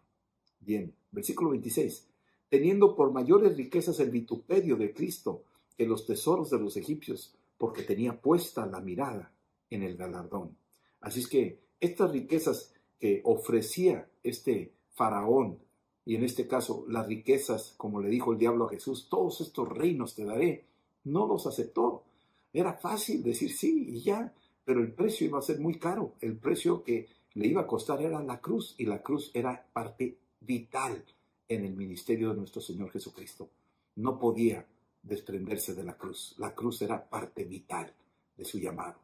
Bien, 0.59 0.93
versículo 1.11 1.51
26. 1.51 2.07
Teniendo 2.49 2.95
por 2.95 3.11
mayores 3.11 3.55
riquezas 3.55 3.99
el 3.99 4.09
vituperio 4.11 4.75
de 4.75 4.93
Cristo 4.93 5.43
que 5.77 5.85
los 5.85 6.05
tesoros 6.05 6.49
de 6.49 6.59
los 6.59 6.77
egipcios, 6.77 7.35
porque 7.57 7.83
tenía 7.83 8.19
puesta 8.21 8.65
la 8.65 8.79
mirada 8.79 9.31
en 9.69 9.83
el 9.83 9.97
galardón. 9.97 10.55
Así 11.01 11.21
es 11.21 11.27
que 11.27 11.59
estas 11.79 12.11
riquezas 12.11 12.73
que 12.99 13.21
ofrecía 13.25 14.09
este 14.23 14.73
faraón, 14.91 15.59
y 16.05 16.15
en 16.15 16.23
este 16.23 16.47
caso 16.47 16.85
las 16.87 17.07
riquezas, 17.07 17.73
como 17.77 18.01
le 18.01 18.09
dijo 18.09 18.33
el 18.33 18.39
diablo 18.39 18.65
a 18.65 18.69
Jesús, 18.69 19.07
todos 19.09 19.41
estos 19.41 19.69
reinos 19.69 20.15
te 20.15 20.25
daré, 20.25 20.65
no 21.05 21.27
los 21.27 21.47
aceptó. 21.47 22.03
Era 22.51 22.73
fácil 22.73 23.23
decir 23.23 23.51
sí 23.51 23.85
y 23.89 24.01
ya, 24.01 24.33
pero 24.65 24.81
el 24.81 24.93
precio 24.93 25.27
iba 25.27 25.39
a 25.39 25.43
ser 25.43 25.59
muy 25.59 25.79
caro. 25.79 26.13
El 26.21 26.37
precio 26.37 26.83
que 26.83 27.07
le 27.33 27.47
iba 27.47 27.61
a 27.61 27.67
costar 27.67 28.01
era 28.01 28.21
la 28.21 28.39
cruz, 28.39 28.75
y 28.77 28.85
la 28.85 29.01
cruz 29.01 29.31
era 29.33 29.65
parte 29.73 30.17
vital 30.39 31.03
en 31.47 31.65
el 31.65 31.75
ministerio 31.75 32.29
de 32.29 32.35
nuestro 32.35 32.61
Señor 32.61 32.91
Jesucristo. 32.91 33.49
No 33.95 34.19
podía 34.19 34.65
desprenderse 35.01 35.73
de 35.73 35.83
la 35.83 35.97
cruz. 35.97 36.35
La 36.37 36.53
cruz 36.53 36.81
era 36.81 37.09
parte 37.09 37.43
vital 37.43 37.93
de 38.37 38.45
su 38.45 38.59
llamado. 38.59 38.99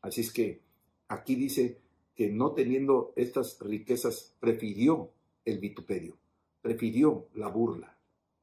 Así 0.00 0.20
es 0.22 0.32
que 0.32 0.60
aquí 1.08 1.34
dice 1.34 1.78
que 2.14 2.30
no 2.30 2.52
teniendo 2.52 3.12
estas 3.16 3.58
riquezas, 3.60 4.34
prefirió 4.40 5.10
el 5.44 5.58
vituperio, 5.58 6.16
prefirió 6.60 7.28
la 7.34 7.48
burla, 7.48 7.96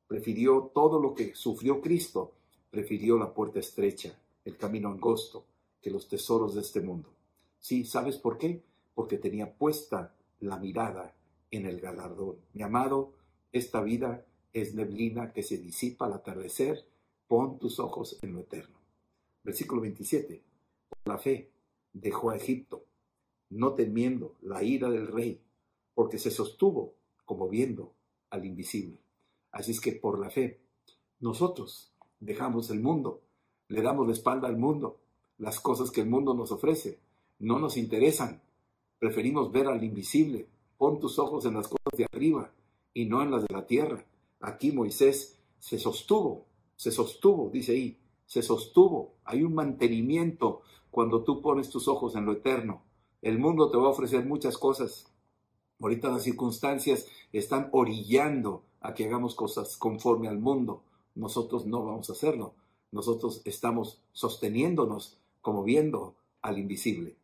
prefirió 0.07 0.71
todo 0.73 0.99
lo 0.99 1.13
que 1.13 1.35
sufrió 1.35 1.81
Cristo, 1.81 2.33
prefirió 2.69 3.17
la 3.17 3.33
puerta 3.33 3.59
estrecha, 3.59 4.17
el 4.45 4.57
camino 4.57 4.89
angosto, 4.89 5.45
que 5.81 5.91
los 5.91 6.07
tesoros 6.07 6.55
de 6.55 6.61
este 6.61 6.81
mundo. 6.81 7.09
Sí, 7.59 7.85
¿sabes 7.85 8.17
por 8.17 8.37
qué? 8.37 8.63
Porque 8.93 9.17
tenía 9.17 9.53
puesta 9.53 10.15
la 10.39 10.57
mirada 10.57 11.15
en 11.51 11.65
el 11.65 11.79
galardón. 11.79 12.37
Mi 12.53 12.63
amado, 12.63 13.13
esta 13.51 13.81
vida 13.81 14.25
es 14.53 14.75
neblina 14.75 15.33
que 15.33 15.43
se 15.43 15.57
disipa 15.57 16.05
al 16.05 16.13
atardecer 16.13 16.85
pon 17.27 17.57
tus 17.57 17.79
ojos 17.79 18.17
en 18.21 18.33
lo 18.33 18.41
eterno. 18.41 18.77
Versículo 19.43 19.81
27. 19.81 20.41
Por 20.89 21.13
la 21.13 21.17
fe 21.17 21.49
dejó 21.91 22.29
a 22.29 22.35
Egipto, 22.35 22.85
no 23.49 23.73
temiendo 23.73 24.35
la 24.41 24.63
ira 24.63 24.89
del 24.89 25.07
rey, 25.07 25.41
porque 25.93 26.17
se 26.17 26.31
sostuvo 26.31 26.93
como 27.25 27.49
viendo 27.49 27.93
al 28.33 28.45
invisible. 28.45 28.99
Así 29.51 29.71
es 29.71 29.79
que 29.79 29.93
por 29.93 30.19
la 30.19 30.29
fe, 30.29 30.59
nosotros 31.19 31.93
dejamos 32.19 32.69
el 32.69 32.81
mundo, 32.81 33.21
le 33.67 33.81
damos 33.81 34.07
la 34.07 34.13
espalda 34.13 34.47
al 34.47 34.57
mundo, 34.57 34.99
las 35.37 35.59
cosas 35.59 35.91
que 35.91 36.01
el 36.01 36.09
mundo 36.09 36.33
nos 36.33 36.51
ofrece 36.51 36.99
no 37.39 37.59
nos 37.59 37.77
interesan, 37.77 38.41
preferimos 38.99 39.51
ver 39.51 39.67
al 39.67 39.83
invisible, 39.83 40.47
pon 40.77 40.99
tus 40.99 41.19
ojos 41.19 41.45
en 41.45 41.55
las 41.55 41.67
cosas 41.67 41.97
de 41.97 42.05
arriba 42.11 42.51
y 42.93 43.05
no 43.05 43.21
en 43.21 43.31
las 43.31 43.45
de 43.45 43.53
la 43.53 43.65
tierra. 43.65 44.05
Aquí 44.39 44.71
Moisés 44.71 45.39
se 45.59 45.77
sostuvo 45.77 46.45
se 46.75 46.91
sostuvo, 46.91 47.49
dice 47.49 47.73
ahí, 47.73 47.97
se 48.25 48.41
sostuvo. 48.41 49.15
Hay 49.23 49.43
un 49.43 49.53
mantenimiento 49.55 50.61
cuando 50.91 51.23
tú 51.23 51.41
pones 51.41 51.69
tus 51.69 51.87
ojos 51.87 52.15
en 52.15 52.25
lo 52.25 52.33
eterno. 52.33 52.83
El 53.21 53.39
mundo 53.39 53.71
te 53.71 53.77
va 53.77 53.85
a 53.85 53.91
ofrecer 53.91 54.25
muchas 54.25 54.57
cosas. 54.57 55.12
Ahorita 55.79 56.09
las 56.09 56.23
circunstancias 56.23 57.07
están 57.31 57.69
orillando 57.71 58.63
a 58.79 58.93
que 58.93 59.05
hagamos 59.05 59.35
cosas 59.35 59.77
conforme 59.77 60.27
al 60.27 60.39
mundo. 60.39 60.83
Nosotros 61.15 61.65
no 61.65 61.83
vamos 61.83 62.09
a 62.09 62.13
hacerlo. 62.13 62.53
Nosotros 62.91 63.41
estamos 63.45 64.01
sosteniéndonos 64.11 65.17
como 65.41 65.63
viendo 65.63 66.15
al 66.41 66.59
invisible. 66.59 67.15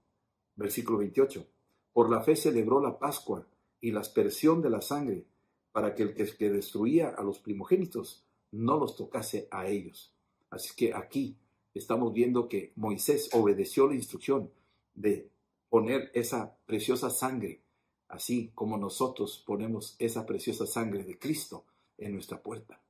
Versículo 0.55 0.97
28. 0.99 1.45
Por 1.93 2.09
la 2.09 2.21
fe 2.21 2.35
celebró 2.35 2.81
la 2.81 2.99
Pascua 2.99 3.45
y 3.81 3.91
la 3.91 4.01
aspersión 4.01 4.61
de 4.61 4.69
la 4.69 4.81
sangre, 4.81 5.25
para 5.71 5.95
que 5.95 6.03
el 6.03 6.13
que 6.13 6.49
destruía 6.49 7.09
a 7.09 7.23
los 7.23 7.39
primogénitos 7.39 8.23
no 8.51 8.77
los 8.77 8.95
tocase 8.95 9.47
a 9.51 9.67
ellos. 9.67 10.13
Así 10.49 10.75
que 10.75 10.93
aquí 10.93 11.37
estamos 11.73 12.13
viendo 12.13 12.49
que 12.49 12.73
Moisés 12.75 13.29
obedeció 13.33 13.87
la 13.87 13.95
instrucción 13.95 14.49
de 14.95 15.29
poner 15.69 16.11
esa 16.13 16.57
preciosa 16.65 17.09
sangre, 17.09 17.61
así 18.09 18.51
como 18.53 18.77
nosotros 18.77 19.43
ponemos 19.45 19.95
esa 19.99 20.25
preciosa 20.25 20.65
sangre 20.65 21.03
de 21.03 21.17
Cristo 21.17 21.63
en 21.97 22.13
nuestra 22.13 22.41
puerta, 22.41 22.81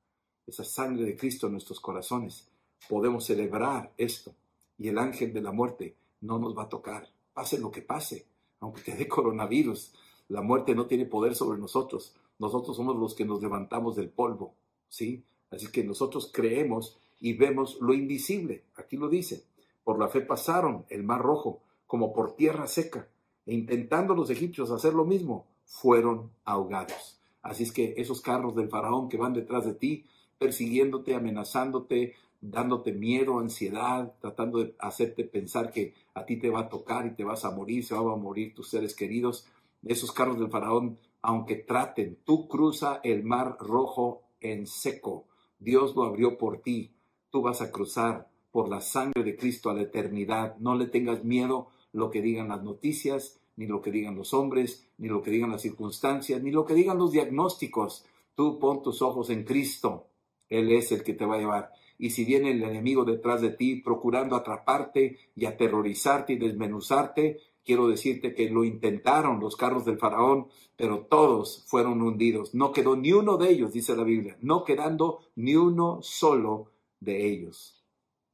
esa 0.47 0.63
sangre 0.63 1.05
de 1.05 1.15
Cristo 1.15 1.47
en 1.47 1.53
nuestros 1.53 1.79
corazones. 1.79 2.47
Podemos 2.87 3.25
celebrar 3.25 3.93
esto 3.97 4.33
y 4.77 4.87
el 4.87 4.97
ángel 4.97 5.33
de 5.33 5.41
la 5.41 5.51
muerte 5.51 5.95
no 6.21 6.39
nos 6.39 6.57
va 6.57 6.63
a 6.63 6.69
tocar, 6.69 7.09
pase 7.33 7.59
lo 7.59 7.69
que 7.69 7.81
pase, 7.81 8.25
aunque 8.59 8.81
te 8.81 8.95
dé 8.95 9.07
coronavirus. 9.07 9.93
La 10.29 10.41
muerte 10.41 10.73
no 10.75 10.85
tiene 10.85 11.05
poder 11.05 11.35
sobre 11.35 11.59
nosotros. 11.59 12.15
Nosotros 12.37 12.77
somos 12.77 12.95
los 12.95 13.13
que 13.13 13.25
nos 13.25 13.41
levantamos 13.41 13.95
del 13.95 14.09
polvo, 14.09 14.55
¿sí? 14.87 15.23
Así 15.51 15.71
que 15.71 15.83
nosotros 15.83 16.29
creemos 16.33 16.97
y 17.19 17.33
vemos 17.33 17.77
lo 17.81 17.93
invisible. 17.93 18.63
Aquí 18.75 18.95
lo 18.95 19.09
dice. 19.09 19.45
Por 19.83 19.99
la 19.99 20.07
fe 20.07 20.21
pasaron 20.21 20.85
el 20.89 21.03
mar 21.03 21.21
rojo 21.21 21.61
como 21.87 22.13
por 22.13 22.35
tierra 22.35 22.67
seca. 22.67 23.07
E 23.49 23.53
intentando 23.55 24.13
los 24.13 24.29
egipcios 24.29 24.69
hacer 24.69 24.93
lo 24.93 25.05
mismo, 25.05 25.47
fueron 25.65 26.29
ahogados. 26.45 27.19
Así 27.41 27.63
es 27.63 27.71
que 27.71 27.95
esos 27.97 28.21
carros 28.21 28.55
del 28.55 28.69
faraón 28.69 29.09
que 29.09 29.17
van 29.17 29.33
detrás 29.33 29.65
de 29.65 29.73
ti, 29.73 30.05
persiguiéndote, 30.37 31.15
amenazándote, 31.15 32.13
dándote 32.41 32.91
miedo, 32.91 33.39
ansiedad, 33.39 34.13
tratando 34.21 34.59
de 34.59 34.75
hacerte 34.77 35.23
pensar 35.23 35.71
que 35.71 35.95
a 36.13 36.25
ti 36.25 36.37
te 36.37 36.51
va 36.51 36.59
a 36.59 36.69
tocar 36.69 37.07
y 37.07 37.15
te 37.15 37.23
vas 37.23 37.43
a 37.43 37.49
morir, 37.49 37.83
se 37.83 37.95
van 37.95 38.07
a 38.07 38.15
morir 38.15 38.53
tus 38.53 38.69
seres 38.69 38.95
queridos. 38.95 39.47
Esos 39.83 40.11
carros 40.11 40.37
del 40.37 40.51
faraón, 40.51 40.99
aunque 41.23 41.55
traten, 41.55 42.19
tú 42.23 42.47
cruza 42.47 42.99
el 43.03 43.23
mar 43.23 43.57
rojo 43.59 44.21
en 44.41 44.67
seco 44.67 45.25
Dios 45.57 45.95
lo 45.95 46.03
abrió 46.03 46.37
por 46.37 46.61
ti. 46.61 46.93
Tú 47.31 47.41
vas 47.41 47.61
a 47.61 47.71
cruzar 47.71 48.29
por 48.51 48.69
la 48.69 48.79
sangre 48.79 49.23
de 49.23 49.35
Cristo 49.35 49.71
a 49.71 49.73
la 49.73 49.81
eternidad. 49.81 50.55
No 50.59 50.75
le 50.75 50.85
tengas 50.85 51.23
miedo 51.23 51.69
lo 51.91 52.09
que 52.11 52.21
digan 52.21 52.49
las 52.49 52.63
noticias, 52.63 53.39
ni 53.55 53.67
lo 53.67 53.81
que 53.81 53.91
digan 53.91 54.15
los 54.15 54.33
hombres, 54.33 54.87
ni 54.97 55.07
lo 55.07 55.21
que 55.21 55.31
digan 55.31 55.51
las 55.51 55.61
circunstancias, 55.61 56.41
ni 56.41 56.51
lo 56.51 56.65
que 56.65 56.73
digan 56.73 56.97
los 56.97 57.11
diagnósticos. 57.11 58.05
Tú 58.35 58.57
pon 58.59 58.81
tus 58.81 59.01
ojos 59.01 59.29
en 59.29 59.43
Cristo. 59.43 60.07
Él 60.47 60.71
es 60.71 60.91
el 60.91 61.03
que 61.03 61.13
te 61.13 61.25
va 61.25 61.35
a 61.35 61.39
llevar. 61.39 61.71
Y 61.97 62.11
si 62.11 62.23
viene 62.23 62.51
el 62.51 62.63
enemigo 62.63 63.03
detrás 63.03 63.41
de 63.41 63.49
ti 63.49 63.75
procurando 63.75 64.37
atraparte 64.37 65.17
y 65.35 65.45
aterrorizarte 65.45 66.33
y 66.33 66.37
desmenuzarte, 66.37 67.39
quiero 67.65 67.89
decirte 67.89 68.33
que 68.33 68.49
lo 68.49 68.63
intentaron 68.63 69.41
los 69.41 69.57
carros 69.57 69.83
del 69.83 69.99
faraón, 69.99 70.47
pero 70.77 71.05
todos 71.09 71.65
fueron 71.67 72.01
hundidos. 72.01 72.55
No 72.55 72.71
quedó 72.71 72.95
ni 72.95 73.11
uno 73.11 73.35
de 73.35 73.49
ellos, 73.49 73.73
dice 73.73 73.95
la 73.95 74.05
Biblia, 74.05 74.37
no 74.41 74.63
quedando 74.63 75.19
ni 75.35 75.55
uno 75.55 75.99
solo 76.01 76.71
de 77.01 77.27
ellos. 77.27 77.83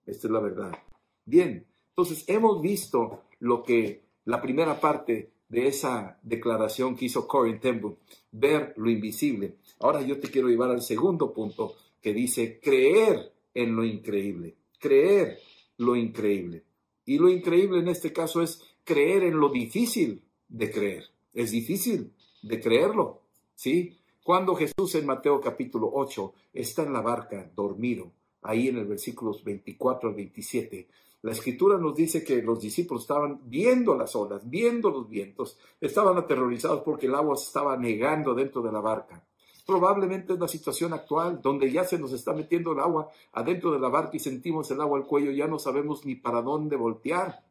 Esta 0.06 0.28
es 0.28 0.32
la 0.32 0.40
verdad. 0.40 0.72
Bien, 1.26 1.66
entonces 1.90 2.24
hemos 2.28 2.62
visto 2.62 3.24
lo 3.40 3.64
que 3.64 4.04
la 4.26 4.42
primera 4.42 4.80
parte 4.80 5.32
de 5.50 5.68
esa 5.68 6.20
declaración 6.24 6.96
que 6.96 7.06
hizo 7.06 7.28
Ten 7.62 7.98
ver 8.32 8.74
lo 8.78 8.90
invisible. 8.90 9.58
Ahora 9.80 10.02
yo 10.02 10.20
te 10.20 10.30
quiero 10.30 10.50
llevar 10.50 10.72
al 10.72 10.82
segundo 10.82 11.34
punto 11.34 11.76
que 12.02 12.14
dice 12.14 12.60
creer 12.60 13.32
en 13.54 13.76
lo 13.76 13.86
increíble, 13.86 14.56
creer 14.80 15.40
lo 15.78 15.96
increíble. 15.96 16.64
Y 17.06 17.18
lo 17.18 17.30
increíble 17.30 17.80
en 17.80 17.88
este 17.88 18.12
caso 18.12 18.42
es 18.42 18.62
creer 18.84 19.24
en 19.24 19.40
lo 19.40 19.50
difícil 19.50 20.24
de 20.48 20.72
creer. 20.72 21.06
Es 21.34 21.52
difícil 21.52 22.12
de 22.42 22.60
creerlo, 22.60 23.22
¿sí? 23.54 23.98
Cuando 24.24 24.56
Jesús 24.56 24.96
en 24.96 25.06
Mateo 25.06 25.40
capítulo 25.40 25.92
8 25.94 26.34
está 26.54 26.84
en 26.84 26.94
la 26.94 27.02
barca 27.02 27.52
dormido, 27.56 28.12
ahí 28.42 28.70
en 28.70 28.78
el 28.78 28.86
versículos 28.86 29.44
24 29.44 30.10
al 30.10 30.16
27, 30.16 30.88
la 31.26 31.32
escritura 31.32 31.80
nos 31.80 31.96
dice 31.96 32.24
que 32.24 32.44
los 32.44 32.60
discípulos 32.60 33.02
estaban 33.02 33.40
viendo 33.46 33.96
las 33.96 34.16
olas, 34.16 34.48
viendo 34.48 34.92
los 34.92 35.10
vientos, 35.10 35.58
estaban 35.82 36.16
aterrorizados 36.20 36.84
porque 36.84 37.08
el 37.08 37.16
agua 37.16 37.34
estaba 37.34 37.76
negando 37.78 38.36
dentro 38.36 38.62
de 38.62 38.72
la 38.72 38.80
barca. 38.80 39.26
Probablemente 39.66 40.34
es 40.34 40.40
la 40.40 40.48
situación 40.48 40.94
actual, 40.94 41.42
donde 41.42 41.72
ya 41.72 41.84
se 41.84 41.98
nos 41.98 42.14
está 42.14 42.32
metiendo 42.34 42.74
el 42.74 42.80
agua 42.80 43.10
adentro 43.34 43.72
de 43.72 43.80
la 43.80 43.90
barca 43.90 44.12
y 44.14 44.20
sentimos 44.20 44.70
el 44.70 44.80
agua 44.80 45.00
al 45.00 45.08
cuello, 45.08 45.32
ya 45.32 45.48
no 45.48 45.58
sabemos 45.58 46.06
ni 46.06 46.14
para 46.14 46.44
dónde 46.44 46.76
voltear, 46.76 47.44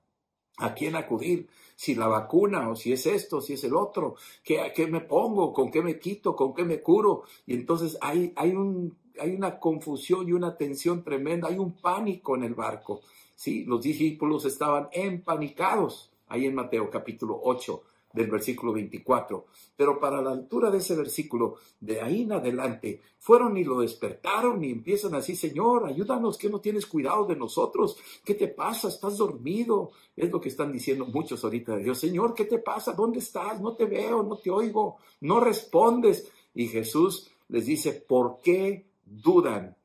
a 0.58 0.72
quién 0.72 0.94
acudir, 0.94 1.48
si 1.74 1.96
la 1.96 2.06
vacuna 2.06 2.70
o 2.70 2.76
si 2.76 2.92
es 2.92 3.04
esto, 3.06 3.40
si 3.40 3.54
es 3.54 3.64
el 3.64 3.74
otro, 3.74 4.14
qué, 4.44 4.86
me 4.88 5.00
pongo, 5.00 5.52
con 5.52 5.72
qué 5.72 5.82
me 5.82 5.98
quito, 5.98 6.36
con 6.36 6.54
qué 6.54 6.62
me 6.62 6.80
curo. 6.80 7.24
Y 7.44 7.54
entonces 7.54 7.98
hay 8.00 8.54
una 8.54 9.58
confusión 9.58 10.28
y 10.28 10.32
una 10.32 10.56
tensión 10.56 11.02
tremenda, 11.02 11.48
hay 11.48 11.58
un 11.58 11.72
pánico 11.72 12.36
en 12.36 12.44
el 12.44 12.54
barco. 12.54 13.00
¿Sí? 13.34 13.64
Los 13.64 13.82
discípulos 13.82 14.44
estaban 14.44 14.88
empanicados 14.92 16.12
ahí 16.28 16.46
en 16.46 16.54
Mateo 16.54 16.90
capítulo 16.90 17.40
8 17.42 17.82
del 18.14 18.30
versículo 18.30 18.72
24. 18.72 19.46
Pero 19.76 20.00
para 20.00 20.22
la 20.22 20.30
altura 20.30 20.70
de 20.70 20.78
ese 20.78 20.94
versículo, 20.94 21.56
de 21.80 22.00
ahí 22.00 22.22
en 22.22 22.32
adelante, 22.32 23.00
fueron 23.18 23.56
y 23.56 23.64
lo 23.64 23.80
despertaron 23.80 24.62
y 24.62 24.70
empiezan 24.70 25.14
así, 25.14 25.34
Señor, 25.34 25.86
ayúdanos, 25.86 26.38
que 26.38 26.48
no 26.48 26.60
tienes 26.60 26.86
cuidado 26.86 27.26
de 27.26 27.36
nosotros. 27.36 27.98
¿Qué 28.24 28.34
te 28.34 28.48
pasa? 28.48 28.88
¿Estás 28.88 29.18
dormido? 29.18 29.90
Es 30.16 30.30
lo 30.30 30.40
que 30.40 30.48
están 30.48 30.72
diciendo 30.72 31.06
muchos 31.06 31.42
ahorita 31.42 31.76
de 31.76 31.84
Dios. 31.84 31.98
Señor, 31.98 32.34
¿qué 32.34 32.44
te 32.44 32.58
pasa? 32.58 32.92
¿Dónde 32.92 33.18
estás? 33.18 33.60
No 33.60 33.74
te 33.74 33.84
veo, 33.84 34.22
no 34.22 34.36
te 34.36 34.50
oigo, 34.50 34.98
no 35.20 35.40
respondes. 35.40 36.30
Y 36.54 36.68
Jesús 36.68 37.30
les 37.48 37.66
dice, 37.66 37.92
¿por 37.92 38.40
qué 38.40 38.86
dudan? 39.04 39.76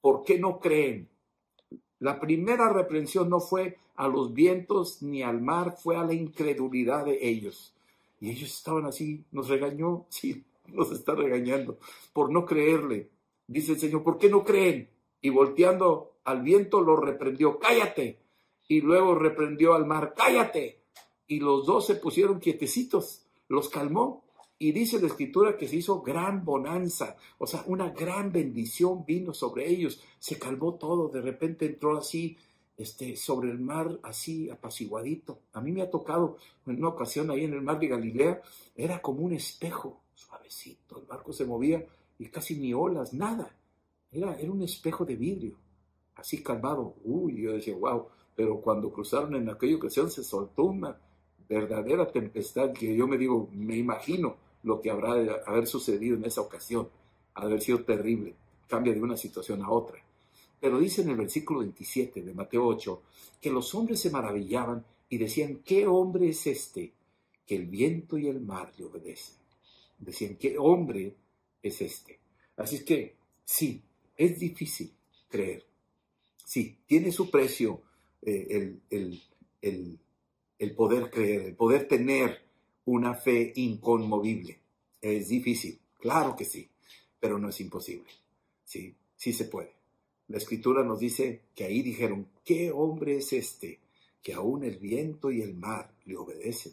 ¿Por 0.00 0.22
qué 0.22 0.38
no 0.38 0.60
creen? 0.60 1.11
La 2.02 2.18
primera 2.18 2.68
reprensión 2.68 3.30
no 3.30 3.38
fue 3.38 3.78
a 3.94 4.08
los 4.08 4.34
vientos 4.34 5.02
ni 5.02 5.22
al 5.22 5.40
mar, 5.40 5.76
fue 5.80 5.96
a 5.96 6.02
la 6.02 6.12
incredulidad 6.12 7.04
de 7.04 7.28
ellos. 7.28 7.74
Y 8.20 8.30
ellos 8.30 8.52
estaban 8.52 8.86
así, 8.86 9.22
nos 9.30 9.48
regañó, 9.48 10.06
sí, 10.08 10.42
nos 10.66 10.90
está 10.90 11.14
regañando 11.14 11.78
por 12.12 12.32
no 12.32 12.44
creerle. 12.44 13.08
Dice 13.46 13.74
el 13.74 13.78
Señor, 13.78 14.02
¿por 14.02 14.18
qué 14.18 14.28
no 14.28 14.42
creen? 14.42 14.88
Y 15.20 15.30
volteando 15.30 16.14
al 16.24 16.42
viento 16.42 16.80
lo 16.80 16.96
reprendió, 16.96 17.60
cállate. 17.60 18.18
Y 18.66 18.80
luego 18.80 19.14
reprendió 19.14 19.74
al 19.74 19.86
mar, 19.86 20.12
cállate. 20.16 20.80
Y 21.28 21.38
los 21.38 21.66
dos 21.66 21.86
se 21.86 21.94
pusieron 21.94 22.40
quietecitos, 22.40 23.22
los 23.46 23.68
calmó. 23.68 24.21
Y 24.62 24.70
dice 24.70 25.00
la 25.00 25.08
escritura 25.08 25.56
que 25.56 25.66
se 25.66 25.74
hizo 25.74 26.02
gran 26.02 26.44
bonanza, 26.44 27.16
o 27.38 27.48
sea, 27.48 27.64
una 27.66 27.90
gran 27.90 28.30
bendición 28.30 29.04
vino 29.04 29.34
sobre 29.34 29.68
ellos. 29.68 30.00
Se 30.20 30.38
calmó 30.38 30.74
todo, 30.74 31.08
de 31.08 31.20
repente 31.20 31.66
entró 31.66 31.98
así 31.98 32.36
este, 32.76 33.16
sobre 33.16 33.50
el 33.50 33.58
mar 33.58 33.98
así 34.04 34.48
apaciguadito. 34.50 35.40
A 35.52 35.60
mí 35.60 35.72
me 35.72 35.82
ha 35.82 35.90
tocado 35.90 36.36
en 36.64 36.78
una 36.78 36.90
ocasión 36.90 37.28
ahí 37.32 37.42
en 37.42 37.54
el 37.54 37.62
mar 37.62 37.80
de 37.80 37.88
Galilea, 37.88 38.40
era 38.76 39.02
como 39.02 39.22
un 39.22 39.32
espejo, 39.32 40.02
suavecito, 40.14 41.00
el 41.00 41.06
barco 41.06 41.32
se 41.32 41.44
movía 41.44 41.84
y 42.20 42.26
casi 42.26 42.54
ni 42.54 42.72
olas, 42.72 43.12
nada. 43.12 43.52
Era, 44.12 44.38
era 44.38 44.52
un 44.52 44.62
espejo 44.62 45.04
de 45.04 45.16
vidrio, 45.16 45.58
así 46.14 46.40
calmado. 46.40 46.94
Uy, 47.02 47.42
yo 47.42 47.50
decía, 47.54 47.74
wow, 47.74 48.06
pero 48.36 48.60
cuando 48.60 48.92
cruzaron 48.92 49.34
en 49.34 49.48
aquella 49.50 49.74
ocasión 49.74 50.08
se 50.08 50.22
soltó 50.22 50.66
una 50.66 50.96
verdadera 51.48 52.12
tempestad 52.12 52.72
que 52.72 52.94
yo 52.94 53.08
me 53.08 53.18
digo, 53.18 53.48
me 53.52 53.76
imagino 53.76 54.51
lo 54.62 54.80
que 54.80 54.90
habrá 54.90 55.14
de 55.14 55.30
haber 55.46 55.66
sucedido 55.66 56.16
en 56.16 56.24
esa 56.24 56.40
ocasión, 56.40 56.88
haber 57.34 57.60
sido 57.60 57.84
terrible, 57.84 58.34
cambia 58.68 58.92
de 58.92 59.02
una 59.02 59.16
situación 59.16 59.62
a 59.62 59.70
otra. 59.70 60.02
Pero 60.60 60.78
dice 60.78 61.02
en 61.02 61.10
el 61.10 61.16
versículo 61.16 61.60
27 61.60 62.22
de 62.22 62.34
Mateo 62.34 62.66
8 62.66 63.02
que 63.40 63.50
los 63.50 63.74
hombres 63.74 64.00
se 64.00 64.10
maravillaban 64.10 64.84
y 65.08 65.18
decían, 65.18 65.60
¿qué 65.64 65.86
hombre 65.86 66.28
es 66.28 66.46
este 66.46 66.92
que 67.44 67.56
el 67.56 67.66
viento 67.66 68.16
y 68.16 68.28
el 68.28 68.40
mar 68.40 68.72
le 68.78 68.84
obedecen? 68.84 69.34
Decían, 69.98 70.36
¿qué 70.36 70.56
hombre 70.58 71.14
es 71.62 71.80
este? 71.80 72.20
Así 72.56 72.76
es 72.76 72.84
que 72.84 73.16
sí, 73.44 73.82
es 74.16 74.38
difícil 74.38 74.92
creer. 75.28 75.64
Sí, 76.44 76.78
tiene 76.86 77.10
su 77.10 77.30
precio 77.30 77.82
eh, 78.22 78.76
el, 78.90 79.20
el 80.62 80.74
poder 80.76 81.10
creer, 81.10 81.42
el 81.42 81.56
poder 81.56 81.88
tener 81.88 82.40
una 82.84 83.14
fe 83.14 83.52
inconmovible. 83.56 84.60
Es 85.00 85.28
difícil, 85.28 85.80
claro 85.98 86.36
que 86.36 86.44
sí, 86.44 86.68
pero 87.18 87.38
no 87.38 87.48
es 87.48 87.60
imposible. 87.60 88.10
Sí, 88.64 88.94
sí 89.16 89.32
se 89.32 89.44
puede. 89.46 89.72
La 90.28 90.38
escritura 90.38 90.82
nos 90.82 91.00
dice 91.00 91.42
que 91.54 91.64
ahí 91.64 91.82
dijeron, 91.82 92.28
¿qué 92.44 92.70
hombre 92.70 93.18
es 93.18 93.32
este 93.32 93.80
que 94.22 94.34
aún 94.34 94.64
el 94.64 94.78
viento 94.78 95.30
y 95.30 95.42
el 95.42 95.54
mar 95.54 95.94
le 96.04 96.16
obedecen? 96.16 96.72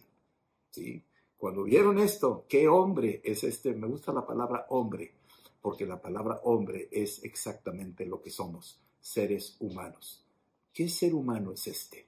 ¿Sí? 0.69 1.03
Cuando 1.37 1.63
vieron 1.63 1.99
esto, 1.99 2.45
¿qué 2.47 2.67
hombre 2.67 3.21
es 3.23 3.43
este? 3.43 3.73
Me 3.73 3.87
gusta 3.87 4.13
la 4.13 4.25
palabra 4.25 4.65
hombre, 4.69 5.13
porque 5.61 5.85
la 5.85 6.01
palabra 6.01 6.41
hombre 6.43 6.89
es 6.91 7.23
exactamente 7.23 8.05
lo 8.05 8.21
que 8.21 8.29
somos, 8.29 8.79
seres 8.99 9.55
humanos. 9.59 10.25
¿Qué 10.73 10.87
ser 10.89 11.13
humano 11.13 11.53
es 11.53 11.67
este? 11.67 12.07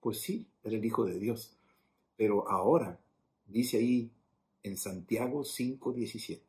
Pues 0.00 0.20
sí, 0.20 0.46
era 0.64 0.76
el 0.76 0.84
Hijo 0.84 1.04
de 1.04 1.18
Dios. 1.18 1.56
Pero 2.20 2.46
ahora, 2.50 3.00
dice 3.46 3.78
ahí 3.78 4.10
en 4.62 4.76
Santiago 4.76 5.42
5:17, 5.42 6.42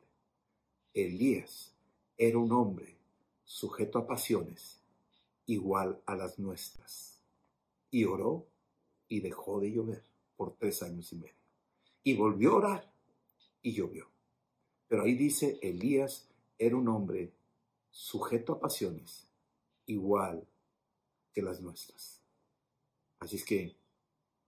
Elías 0.92 1.72
era 2.18 2.36
un 2.36 2.52
hombre 2.52 2.94
sujeto 3.42 3.98
a 3.98 4.06
pasiones, 4.06 4.82
igual 5.46 6.02
a 6.04 6.14
las 6.14 6.38
nuestras. 6.38 7.18
Y 7.90 8.04
oró 8.04 8.46
y 9.08 9.20
dejó 9.20 9.60
de 9.60 9.72
llover 9.72 10.04
por 10.36 10.54
tres 10.58 10.82
años 10.82 11.10
y 11.14 11.16
medio. 11.16 11.40
Y 12.04 12.16
volvió 12.16 12.52
a 12.52 12.56
orar 12.56 12.92
y 13.62 13.72
llovió. 13.72 14.10
Pero 14.88 15.04
ahí 15.04 15.14
dice, 15.14 15.58
Elías 15.62 16.28
era 16.58 16.76
un 16.76 16.86
hombre 16.88 17.32
sujeto 17.90 18.52
a 18.52 18.60
pasiones, 18.60 19.26
igual 19.86 20.46
que 21.32 21.40
las 21.40 21.62
nuestras. 21.62 22.20
Así 23.20 23.36
es 23.36 23.44
que, 23.46 23.81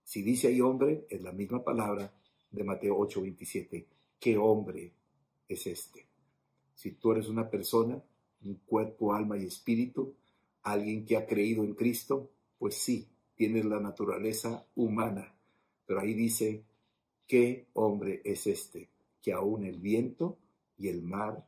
si 0.05 0.21
dice 0.21 0.49
ahí 0.49 0.61
hombre, 0.61 1.07
es 1.09 1.19
la 1.23 1.31
misma 1.31 1.63
palabra 1.63 2.13
de 2.51 2.63
Mateo 2.63 2.95
8:27. 2.99 3.87
¿Qué 4.19 4.37
hombre 4.37 4.93
es 5.49 5.65
este? 5.65 6.05
Si 6.75 6.91
tú 6.91 7.11
eres 7.11 7.27
una 7.27 7.49
persona 7.49 8.01
un 8.43 8.55
cuerpo, 8.67 9.15
alma 9.15 9.35
y 9.35 9.45
espíritu, 9.45 10.13
alguien 10.61 11.05
que 11.05 11.17
ha 11.17 11.25
creído 11.25 11.63
en 11.63 11.73
Cristo, 11.73 12.29
pues 12.59 12.75
sí, 12.75 13.07
tiene 13.33 13.63
la 13.63 13.79
naturaleza 13.79 14.67
humana. 14.75 15.33
Pero 15.87 15.99
ahí 15.99 16.13
dice, 16.13 16.63
¿qué 17.25 17.65
hombre 17.73 18.21
es 18.23 18.45
este 18.45 18.89
que 19.23 19.33
aún 19.33 19.65
el 19.65 19.79
viento 19.79 20.37
y 20.77 20.87
el 20.87 21.01
mar 21.01 21.47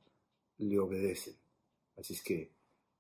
le 0.58 0.80
obedecen? 0.80 1.36
Así 1.96 2.14
es 2.14 2.24
que 2.24 2.50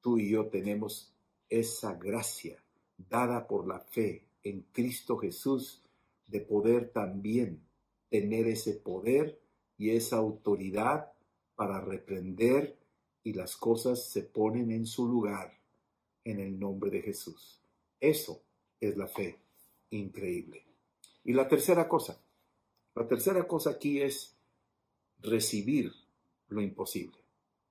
tú 0.01 0.19
y 0.19 0.29
yo 0.29 0.49
tenemos 0.49 1.11
esa 1.49 1.95
gracia 1.95 2.63
dada 3.09 3.47
por 3.47 3.67
la 3.67 3.79
fe 3.79 4.26
en 4.49 4.65
Cristo 4.71 5.17
Jesús 5.17 5.81
de 6.27 6.41
poder 6.41 6.89
también 6.89 7.61
tener 8.09 8.47
ese 8.47 8.73
poder 8.73 9.39
y 9.77 9.91
esa 9.91 10.17
autoridad 10.17 11.11
para 11.55 11.81
reprender 11.81 12.77
y 13.23 13.33
las 13.33 13.57
cosas 13.57 14.09
se 14.09 14.23
ponen 14.23 14.71
en 14.71 14.85
su 14.85 15.07
lugar 15.07 15.57
en 16.23 16.39
el 16.39 16.59
nombre 16.59 16.89
de 16.89 17.01
Jesús. 17.01 17.61
Eso 17.99 18.41
es 18.79 18.95
la 18.95 19.07
fe 19.07 19.37
increíble. 19.89 20.63
Y 21.23 21.33
la 21.33 21.47
tercera 21.47 21.87
cosa, 21.87 22.21
la 22.95 23.07
tercera 23.07 23.47
cosa 23.47 23.71
aquí 23.71 24.01
es 24.01 24.35
recibir 25.19 25.91
lo 26.49 26.61
imposible. 26.61 27.17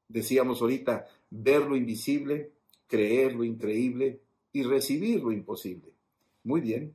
Decíamos 0.09 0.61
ahorita, 0.61 1.09
ver 1.31 1.63
lo 1.63 1.77
invisible, 1.77 2.53
creer 2.87 3.35
lo 3.35 3.45
increíble 3.45 4.21
y 4.53 4.63
recibir 4.63 5.23
lo 5.23 5.33
imposible. 5.33 5.96
Muy 6.47 6.61
bien, 6.61 6.95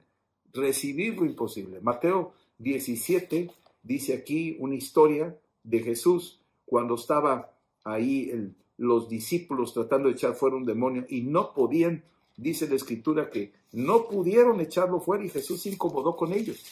recibir 0.54 1.18
lo 1.18 1.26
imposible. 1.26 1.82
Mateo 1.82 2.32
17 2.60 3.52
dice 3.84 4.14
aquí 4.14 4.56
una 4.62 4.76
historia 4.76 5.38
de 5.62 5.80
Jesús 5.82 6.40
cuando 6.66 6.96
estaba 6.96 7.52
ahí 7.84 8.54
los 8.78 9.10
discípulos 9.10 9.74
tratando 9.74 10.08
de 10.08 10.14
echar 10.14 10.36
fuera 10.36 10.56
un 10.56 10.64
demonio 10.64 11.06
y 11.10 11.24
no 11.24 11.54
podían, 11.54 12.06
dice 12.38 12.66
la 12.70 12.76
escritura 12.76 13.30
que 13.30 13.52
no 13.74 14.08
pudieron 14.08 14.62
echarlo 14.62 15.02
fuera 15.02 15.26
y 15.26 15.30
Jesús 15.30 15.64
se 15.64 15.72
incomodó 15.72 16.16
con 16.16 16.32
ellos. 16.32 16.64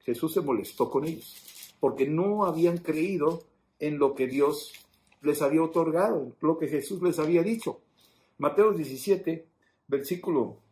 Jesús 0.00 0.32
se 0.34 0.40
molestó 0.40 0.90
con 0.90 1.04
ellos 1.04 1.36
porque 1.78 2.08
no 2.08 2.46
habían 2.46 2.78
creído 2.78 3.44
en 3.78 4.00
lo 4.00 4.16
que 4.16 4.26
Dios 4.26 4.72
les 5.22 5.40
había 5.40 5.62
otorgado, 5.62 6.32
lo 6.40 6.58
que 6.58 6.66
Jesús 6.66 7.00
les 7.00 7.20
había 7.20 7.44
dicho. 7.44 7.78
Mateo 8.38 8.72
17, 8.72 9.46
versículo 9.86 10.66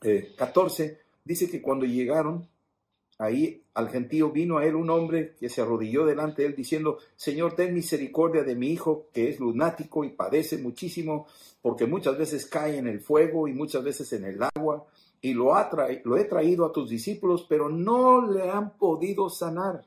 14, 0.00 0.84
eh, 0.84 0.98
dice 1.24 1.50
que 1.50 1.62
cuando 1.62 1.86
llegaron 1.86 2.48
Ahí 3.18 3.62
al 3.72 3.88
gentío 3.88 4.30
vino 4.30 4.58
a 4.58 4.66
él 4.66 4.74
un 4.74 4.90
hombre 4.90 5.36
que 5.40 5.48
se 5.48 5.62
arrodilló 5.62 6.04
delante 6.04 6.42
de 6.42 6.48
él 6.48 6.54
diciendo, 6.54 6.98
Señor, 7.16 7.54
ten 7.54 7.72
misericordia 7.72 8.42
de 8.42 8.54
mi 8.54 8.68
hijo 8.68 9.06
que 9.12 9.30
es 9.30 9.40
lunático 9.40 10.04
y 10.04 10.10
padece 10.10 10.58
muchísimo 10.58 11.26
porque 11.62 11.86
muchas 11.86 12.18
veces 12.18 12.44
cae 12.46 12.76
en 12.76 12.86
el 12.86 13.00
fuego 13.00 13.48
y 13.48 13.54
muchas 13.54 13.82
veces 13.82 14.12
en 14.12 14.24
el 14.24 14.42
agua 14.42 14.86
y 15.22 15.32
lo, 15.32 15.54
lo 16.04 16.16
he 16.18 16.24
traído 16.24 16.66
a 16.66 16.72
tus 16.72 16.90
discípulos, 16.90 17.46
pero 17.48 17.70
no 17.70 18.20
le 18.30 18.50
han 18.50 18.76
podido 18.76 19.30
sanar. 19.30 19.82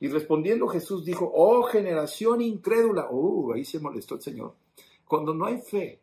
Y 0.00 0.08
respondiendo 0.08 0.66
Jesús 0.66 1.04
dijo, 1.04 1.30
oh 1.34 1.62
generación 1.64 2.40
incrédula. 2.40 3.08
Uh, 3.10 3.52
ahí 3.52 3.66
se 3.66 3.80
molestó 3.80 4.14
el 4.14 4.22
Señor. 4.22 4.54
Cuando 5.06 5.34
no 5.34 5.44
hay 5.44 5.58
fe 5.58 6.00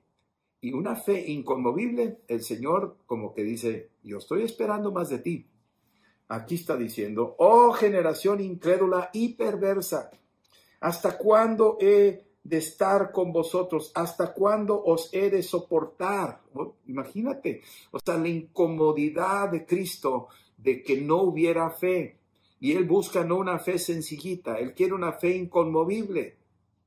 y 0.63 0.71
una 0.71 0.95
fe 0.95 1.29
inconmovible, 1.29 2.19
el 2.25 2.41
Señor 2.41 2.95
como 3.05 3.33
que 3.33 3.43
dice, 3.43 3.89
yo 4.01 4.19
estoy 4.19 4.43
esperando 4.43 4.93
más 4.93 5.09
de 5.09 5.19
ti. 5.19 5.45
Aquí 6.29 6.55
está 6.55 6.77
diciendo, 6.77 7.35
oh 7.37 7.73
generación 7.73 8.39
incrédula 8.39 9.09
y 9.11 9.33
perversa, 9.33 10.09
¿hasta 10.79 11.17
cuándo 11.17 11.77
he 11.81 12.23
de 12.45 12.57
estar 12.57 13.11
con 13.11 13.33
vosotros? 13.33 13.91
¿Hasta 13.93 14.33
cuándo 14.33 14.81
os 14.81 15.13
he 15.13 15.29
de 15.29 15.43
soportar? 15.43 16.41
Imagínate, 16.87 17.61
o 17.91 17.99
sea, 17.99 18.17
la 18.17 18.29
incomodidad 18.29 19.49
de 19.51 19.65
Cristo 19.65 20.29
de 20.55 20.81
que 20.81 21.01
no 21.01 21.23
hubiera 21.23 21.71
fe. 21.71 22.19
Y 22.61 22.71
Él 22.71 22.85
busca 22.85 23.25
no 23.25 23.35
una 23.35 23.59
fe 23.59 23.77
sencillita, 23.77 24.57
Él 24.59 24.73
quiere 24.73 24.93
una 24.93 25.11
fe 25.11 25.35
inconmovible. 25.35 26.37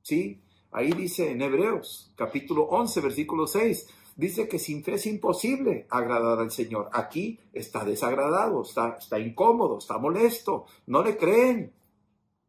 ¿Sí? 0.01 0.41
Ahí 0.71 0.91
dice 0.91 1.31
en 1.31 1.41
Hebreos, 1.41 2.11
capítulo 2.15 2.63
11, 2.63 3.01
versículo 3.01 3.47
6, 3.47 3.87
dice 4.15 4.47
que 4.47 4.59
sin 4.59 4.83
fe 4.83 4.95
es 4.95 5.05
imposible 5.05 5.87
agradar 5.89 6.39
al 6.39 6.51
Señor. 6.51 6.89
Aquí 6.91 7.39
está 7.53 7.85
desagradado, 7.85 8.61
está, 8.63 8.97
está 8.99 9.19
incómodo, 9.19 9.77
está 9.77 9.97
molesto, 9.97 10.65
no 10.87 11.03
le 11.03 11.17
creen, 11.17 11.73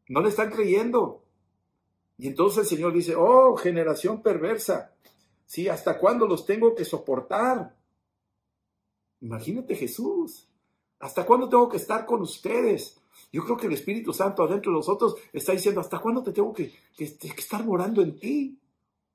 no 0.09 0.21
le 0.21 0.31
están 0.31 0.51
creyendo. 0.51 1.23
Y 2.17 2.27
entonces 2.27 2.65
el 2.65 2.67
Señor 2.67 2.93
dice, 2.93 3.15
oh, 3.17 3.57
generación 3.57 4.23
perversa, 4.23 4.93
¿sí? 5.47 5.69
¿Hasta 5.69 5.99
cuándo 5.99 6.27
los 6.27 6.45
tengo 6.45 6.75
que 6.75 6.85
soportar? 6.85 7.77
Imagínate 9.21 9.77
Jesús, 9.77 10.49
¿hasta 10.99 11.25
cuándo 11.25 11.49
tengo 11.49 11.69
que 11.69 11.77
estar 11.77 12.07
con 12.07 12.23
ustedes? 12.23 12.98
Yo 13.33 13.45
creo 13.45 13.57
que 13.57 13.67
el 13.67 13.75
Espíritu 13.75 14.13
Santo 14.13 14.43
adentro 14.43 14.73
de 14.73 14.79
nosotros 14.79 15.17
está 15.33 15.53
diciendo, 15.53 15.81
¿hasta 15.81 15.99
cuándo 15.99 16.23
te 16.23 16.33
tengo 16.33 16.53
que, 16.53 16.73
estar 16.97 17.65
morando 17.65 18.03
en 18.03 18.19
ti? 18.19 18.59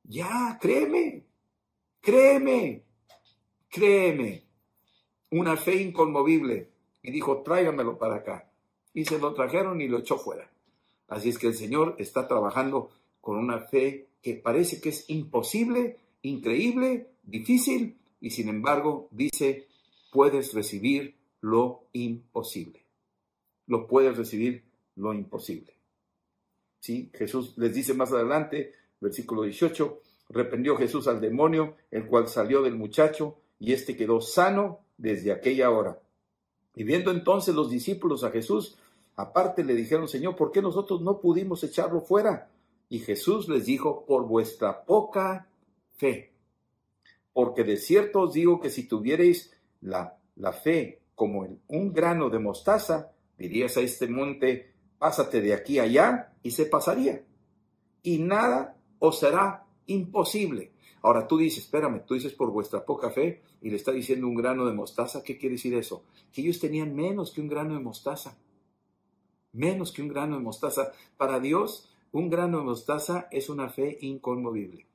Ya, 0.03 0.57
créeme, 0.61 1.23
créeme, 2.01 2.83
créeme. 3.69 4.43
Una 5.31 5.57
fe 5.57 5.81
inconmovible. 5.81 6.69
Y 7.01 7.11
dijo, 7.11 7.41
tráigamelo 7.41 7.97
para 7.97 8.17
acá. 8.17 8.51
Y 8.93 9.05
se 9.05 9.17
lo 9.17 9.33
trajeron 9.33 9.81
y 9.81 9.87
lo 9.87 9.99
echó 9.99 10.17
fuera. 10.17 10.49
Así 11.07 11.29
es 11.29 11.37
que 11.37 11.47
el 11.47 11.55
Señor 11.55 11.95
está 11.97 12.27
trabajando 12.27 12.91
con 13.19 13.37
una 13.37 13.59
fe 13.59 14.07
que 14.21 14.35
parece 14.35 14.79
que 14.79 14.89
es 14.89 15.09
imposible, 15.09 15.97
increíble, 16.21 17.09
difícil, 17.23 17.97
y 18.21 18.29
sin 18.31 18.47
embargo 18.47 19.09
dice, 19.11 19.67
puedes 20.11 20.53
recibir 20.53 21.15
lo 21.41 21.83
imposible. 21.91 22.82
Lo 23.67 23.87
puedes 23.87 24.17
recibir 24.17 24.63
lo 24.95 25.13
imposible. 25.13 25.73
¿Sí? 26.79 27.09
Jesús 27.13 27.53
les 27.57 27.73
dice 27.73 27.93
más 27.93 28.11
adelante, 28.11 28.73
versículo 28.99 29.43
18, 29.43 30.01
reprendió 30.29 30.75
Jesús 30.75 31.07
al 31.07 31.21
demonio, 31.21 31.75
el 31.91 32.05
cual 32.07 32.27
salió 32.27 32.61
del 32.61 32.75
muchacho, 32.75 33.37
y 33.59 33.73
éste 33.73 33.95
quedó 33.95 34.19
sano 34.19 34.79
desde 34.97 35.31
aquella 35.31 35.69
hora. 35.69 35.99
Y 36.75 36.83
viendo 36.83 37.11
entonces 37.11 37.55
los 37.55 37.69
discípulos 37.69 38.23
a 38.23 38.31
Jesús, 38.31 38.77
aparte 39.15 39.63
le 39.63 39.75
dijeron, 39.75 40.07
Señor, 40.07 40.35
¿por 40.35 40.51
qué 40.51 40.61
nosotros 40.61 41.01
no 41.01 41.19
pudimos 41.19 41.63
echarlo 41.63 42.01
fuera? 42.01 42.49
Y 42.89 42.99
Jesús 42.99 43.47
les 43.47 43.65
dijo, 43.65 44.05
por 44.05 44.27
vuestra 44.27 44.83
poca 44.83 45.47
fe. 45.95 46.33
Porque 47.31 47.63
de 47.63 47.77
cierto 47.77 48.21
os 48.21 48.33
digo 48.33 48.59
que 48.59 48.69
si 48.69 48.87
tuvierais 48.87 49.51
la, 49.81 50.17
la 50.35 50.51
fe 50.51 50.99
como 51.15 51.47
un 51.67 51.93
grano 51.93 52.29
de 52.29 52.39
mostaza, 52.39 53.12
dirías 53.37 53.77
a 53.77 53.81
este 53.81 54.07
monte, 54.07 54.73
pásate 54.97 55.41
de 55.41 55.53
aquí 55.53 55.79
allá, 55.79 56.33
y 56.43 56.51
se 56.51 56.65
pasaría. 56.65 57.23
Y 58.01 58.19
nada 58.19 58.77
os 58.99 59.19
será 59.19 59.65
imposible. 59.85 60.71
Ahora 61.01 61.27
tú 61.27 61.37
dices, 61.37 61.65
espérame, 61.65 62.05
tú 62.05 62.13
dices 62.13 62.33
por 62.33 62.51
vuestra 62.51 62.85
poca 62.85 63.09
fe 63.09 63.41
y 63.61 63.69
le 63.69 63.75
está 63.75 63.91
diciendo 63.91 64.27
un 64.27 64.35
grano 64.35 64.65
de 64.65 64.73
mostaza. 64.73 65.21
¿Qué 65.21 65.37
quiere 65.37 65.55
decir 65.55 65.73
eso? 65.73 66.05
Que 66.31 66.41
ellos 66.41 66.59
tenían 66.59 66.95
menos 66.95 67.31
que 67.31 67.41
un 67.41 67.49
grano 67.49 67.73
de 67.73 67.81
mostaza. 67.81 68.37
Menos 69.51 69.91
que 69.91 70.01
un 70.01 70.07
grano 70.07 70.37
de 70.37 70.43
mostaza. 70.43 70.93
Para 71.17 71.41
Dios, 71.41 71.93
un 72.13 72.29
grano 72.29 72.59
de 72.59 72.63
mostaza 72.63 73.27
es 73.31 73.49
una 73.49 73.69
fe 73.69 73.97
inconmovible. 74.01 74.87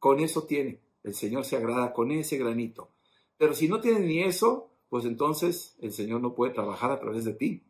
Con 0.00 0.18
eso 0.18 0.42
tiene. 0.42 0.80
El 1.04 1.14
Señor 1.14 1.44
se 1.44 1.56
agrada 1.56 1.92
con 1.92 2.10
ese 2.10 2.36
granito. 2.36 2.90
Pero 3.38 3.54
si 3.54 3.68
no 3.68 3.80
tiene 3.80 4.00
ni 4.00 4.22
eso, 4.22 4.71
pues 4.92 5.06
entonces 5.06 5.74
el 5.80 5.90
Señor 5.90 6.20
no 6.20 6.34
puede 6.34 6.52
trabajar 6.52 6.90
a 6.90 7.00
través 7.00 7.24
de 7.24 7.32
ti. 7.32 7.62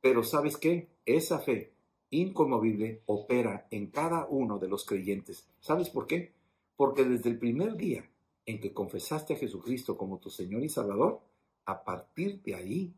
Pero 0.00 0.24
¿sabes 0.24 0.56
qué? 0.56 0.88
Esa 1.04 1.38
fe 1.38 1.74
inconmovible 2.08 3.02
opera 3.04 3.68
en 3.70 3.88
cada 3.88 4.26
uno 4.30 4.58
de 4.58 4.68
los 4.68 4.86
creyentes. 4.86 5.46
¿Sabes 5.60 5.90
por 5.90 6.06
qué? 6.06 6.32
Porque 6.74 7.04
desde 7.04 7.28
el 7.28 7.38
primer 7.38 7.76
día 7.76 8.08
en 8.46 8.62
que 8.62 8.72
confesaste 8.72 9.34
a 9.34 9.36
Jesucristo 9.36 9.98
como 9.98 10.16
tu 10.20 10.30
Señor 10.30 10.64
y 10.64 10.70
Salvador, 10.70 11.20
a 11.66 11.84
partir 11.84 12.40
de 12.42 12.54
ahí 12.54 12.94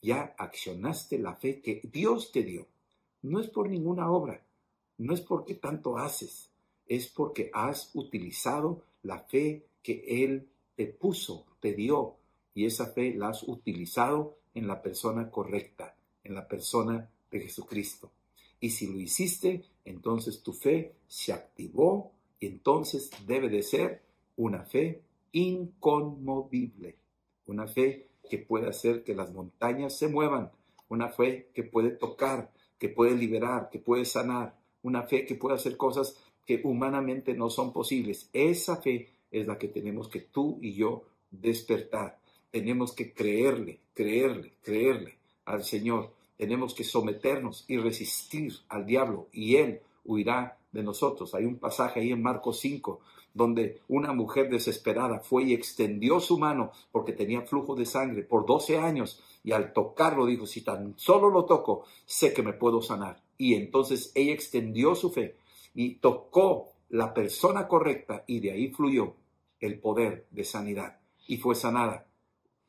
ya 0.00 0.34
accionaste 0.38 1.18
la 1.18 1.34
fe 1.34 1.60
que 1.60 1.82
Dios 1.84 2.32
te 2.32 2.42
dio. 2.42 2.68
No 3.20 3.38
es 3.38 3.50
por 3.50 3.68
ninguna 3.68 4.10
obra, 4.10 4.46
no 4.96 5.12
es 5.12 5.20
porque 5.20 5.56
tanto 5.56 5.98
haces, 5.98 6.54
es 6.86 7.08
porque 7.08 7.50
has 7.52 7.90
utilizado 7.92 8.80
la 9.02 9.18
fe 9.18 9.66
que 9.82 10.24
Él 10.24 10.48
te 10.74 10.86
puso, 10.86 11.44
te 11.60 11.74
dio, 11.74 12.16
y 12.54 12.66
esa 12.66 12.86
fe 12.86 13.14
la 13.14 13.28
has 13.28 13.42
utilizado 13.42 14.38
en 14.54 14.66
la 14.66 14.80
persona 14.80 15.30
correcta, 15.30 15.96
en 16.22 16.34
la 16.34 16.46
persona 16.46 17.10
de 17.30 17.40
Jesucristo. 17.40 18.12
Y 18.60 18.70
si 18.70 18.86
lo 18.86 18.98
hiciste, 18.98 19.64
entonces 19.84 20.42
tu 20.42 20.52
fe 20.52 20.94
se 21.06 21.32
activó 21.32 22.12
y 22.38 22.46
entonces 22.46 23.10
debe 23.26 23.48
de 23.48 23.62
ser 23.62 24.02
una 24.36 24.64
fe 24.64 25.02
inconmovible, 25.32 26.96
una 27.46 27.66
fe 27.66 28.08
que 28.30 28.38
puede 28.38 28.68
hacer 28.68 29.04
que 29.04 29.14
las 29.14 29.32
montañas 29.32 29.98
se 29.98 30.08
muevan, 30.08 30.50
una 30.88 31.08
fe 31.08 31.50
que 31.52 31.64
puede 31.64 31.90
tocar, 31.90 32.52
que 32.78 32.88
puede 32.88 33.16
liberar, 33.16 33.68
que 33.70 33.80
puede 33.80 34.04
sanar, 34.04 34.56
una 34.82 35.02
fe 35.02 35.26
que 35.26 35.34
puede 35.34 35.56
hacer 35.56 35.76
cosas 35.76 36.16
que 36.44 36.60
humanamente 36.64 37.34
no 37.34 37.50
son 37.50 37.72
posibles. 37.72 38.28
Esa 38.32 38.76
fe 38.76 39.08
es 39.30 39.46
la 39.46 39.58
que 39.58 39.68
tenemos 39.68 40.08
que 40.08 40.20
tú 40.20 40.58
y 40.62 40.74
yo 40.74 41.04
despertar. 41.30 42.20
Tenemos 42.54 42.92
que 42.92 43.12
creerle, 43.12 43.80
creerle, 43.94 44.52
creerle 44.62 45.18
al 45.44 45.64
Señor 45.64 46.12
tenemos 46.36 46.74
que 46.74 46.84
someternos 46.84 47.64
y 47.68 47.78
resistir 47.78 48.52
al 48.68 48.86
diablo 48.86 49.28
y 49.32 49.56
él 49.56 49.80
huirá 50.04 50.58
de 50.72 50.82
nosotros. 50.82 51.34
Hay 51.34 51.44
un 51.44 51.56
pasaje 51.56 52.00
ahí 52.00 52.12
en 52.12 52.22
Marcos 52.22 52.58
5 52.60 53.00
donde 53.32 53.80
una 53.88 54.12
mujer 54.12 54.48
desesperada 54.48 55.20
fue 55.20 55.44
y 55.44 55.54
extendió 55.54 56.20
su 56.20 56.38
mano 56.38 56.70
porque 56.92 57.12
tenía 57.12 57.42
flujo 57.42 57.74
de 57.74 57.86
sangre 57.86 58.22
por 58.22 58.46
12 58.46 58.78
años 58.78 59.20
y 59.42 59.52
al 59.52 59.72
tocarlo 59.72 60.26
dijo, 60.26 60.46
si 60.46 60.62
tan 60.62 60.94
solo 60.96 61.30
lo 61.30 61.44
toco, 61.44 61.84
sé 62.06 62.32
que 62.32 62.42
me 62.42 62.52
puedo 62.52 62.80
sanar. 62.80 63.22
Y 63.36 63.54
entonces 63.54 64.12
ella 64.14 64.32
extendió 64.32 64.94
su 64.94 65.10
fe 65.10 65.36
y 65.74 65.96
tocó 65.96 66.68
la 66.90 67.12
persona 67.12 67.66
correcta 67.66 68.24
y 68.26 68.40
de 68.40 68.52
ahí 68.52 68.68
fluyó 68.68 69.14
el 69.60 69.80
poder 69.80 70.26
de 70.30 70.44
sanidad 70.44 70.98
y 71.26 71.38
fue 71.38 71.54
sanada 71.54 72.06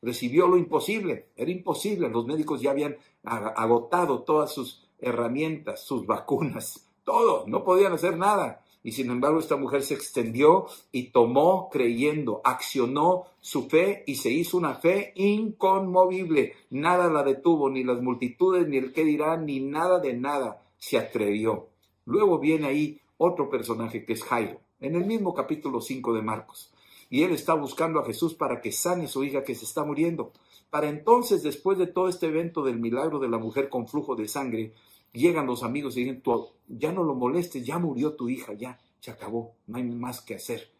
recibió 0.06 0.46
lo 0.46 0.56
imposible. 0.56 1.30
Era 1.36 1.50
imposible. 1.50 2.08
Los 2.08 2.26
médicos 2.26 2.62
ya 2.62 2.70
habían 2.70 2.96
agotado 3.24 4.22
todas 4.22 4.54
sus 4.54 4.88
herramientas, 5.00 5.84
sus 5.84 6.06
vacunas, 6.06 6.88
todo. 7.04 7.44
No 7.46 7.64
podían 7.64 7.92
hacer 7.92 8.16
nada. 8.16 8.62
Y 8.84 8.92
sin 8.92 9.10
embargo 9.10 9.40
esta 9.40 9.56
mujer 9.56 9.82
se 9.82 9.94
extendió 9.94 10.66
y 10.92 11.10
tomó 11.10 11.68
creyendo, 11.70 12.40
accionó 12.44 13.24
su 13.40 13.68
fe 13.68 14.04
y 14.06 14.14
se 14.14 14.30
hizo 14.30 14.56
una 14.56 14.76
fe 14.76 15.12
inconmovible. 15.16 16.52
Nada 16.70 17.10
la 17.10 17.24
detuvo, 17.24 17.68
ni 17.68 17.82
las 17.82 18.00
multitudes, 18.00 18.68
ni 18.68 18.76
el 18.76 18.92
qué 18.92 19.02
dirán, 19.02 19.44
ni 19.44 19.58
nada 19.58 19.98
de 19.98 20.14
nada 20.14 20.62
se 20.78 20.98
atrevió. 20.98 21.66
Luego 22.04 22.38
viene 22.38 22.68
ahí 22.68 23.00
otro 23.16 23.50
personaje 23.50 24.04
que 24.04 24.12
es 24.12 24.22
Jairo, 24.22 24.60
en 24.78 24.94
el 24.94 25.04
mismo 25.04 25.34
capítulo 25.34 25.80
5 25.80 26.14
de 26.14 26.22
Marcos 26.22 26.72
y 27.08 27.22
él 27.22 27.32
está 27.32 27.54
buscando 27.54 28.00
a 28.00 28.04
Jesús 28.04 28.34
para 28.34 28.60
que 28.60 28.72
sane 28.72 29.08
su 29.08 29.24
hija 29.24 29.44
que 29.44 29.54
se 29.54 29.64
está 29.64 29.84
muriendo. 29.84 30.32
Para 30.70 30.88
entonces, 30.88 31.42
después 31.42 31.78
de 31.78 31.86
todo 31.86 32.08
este 32.08 32.26
evento 32.26 32.64
del 32.64 32.78
milagro 32.78 33.18
de 33.18 33.28
la 33.28 33.38
mujer 33.38 33.68
con 33.68 33.86
flujo 33.86 34.16
de 34.16 34.28
sangre, 34.28 34.74
llegan 35.12 35.46
los 35.46 35.62
amigos 35.62 35.96
y 35.96 36.04
dicen, 36.04 36.22
ya 36.68 36.92
no 36.92 37.04
lo 37.04 37.14
molestes, 37.14 37.64
ya 37.64 37.78
murió 37.78 38.14
tu 38.14 38.28
hija, 38.28 38.52
ya, 38.54 38.80
se 39.00 39.10
acabó, 39.10 39.54
no 39.66 39.78
hay 39.78 39.84
más 39.84 40.20
que 40.20 40.34
hacer. 40.34 40.70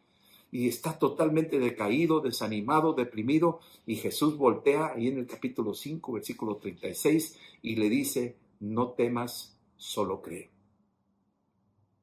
Y 0.50 0.68
está 0.68 0.98
totalmente 0.98 1.58
decaído, 1.58 2.20
desanimado, 2.20 2.92
deprimido, 2.92 3.60
y 3.86 3.96
Jesús 3.96 4.36
voltea 4.36 4.92
ahí 4.94 5.08
en 5.08 5.18
el 5.18 5.26
capítulo 5.26 5.74
5, 5.74 6.12
versículo 6.12 6.56
36, 6.56 7.38
y 7.62 7.76
le 7.76 7.88
dice, 7.88 8.36
no 8.60 8.90
temas, 8.90 9.56
solo 9.76 10.22
cree. 10.22 10.50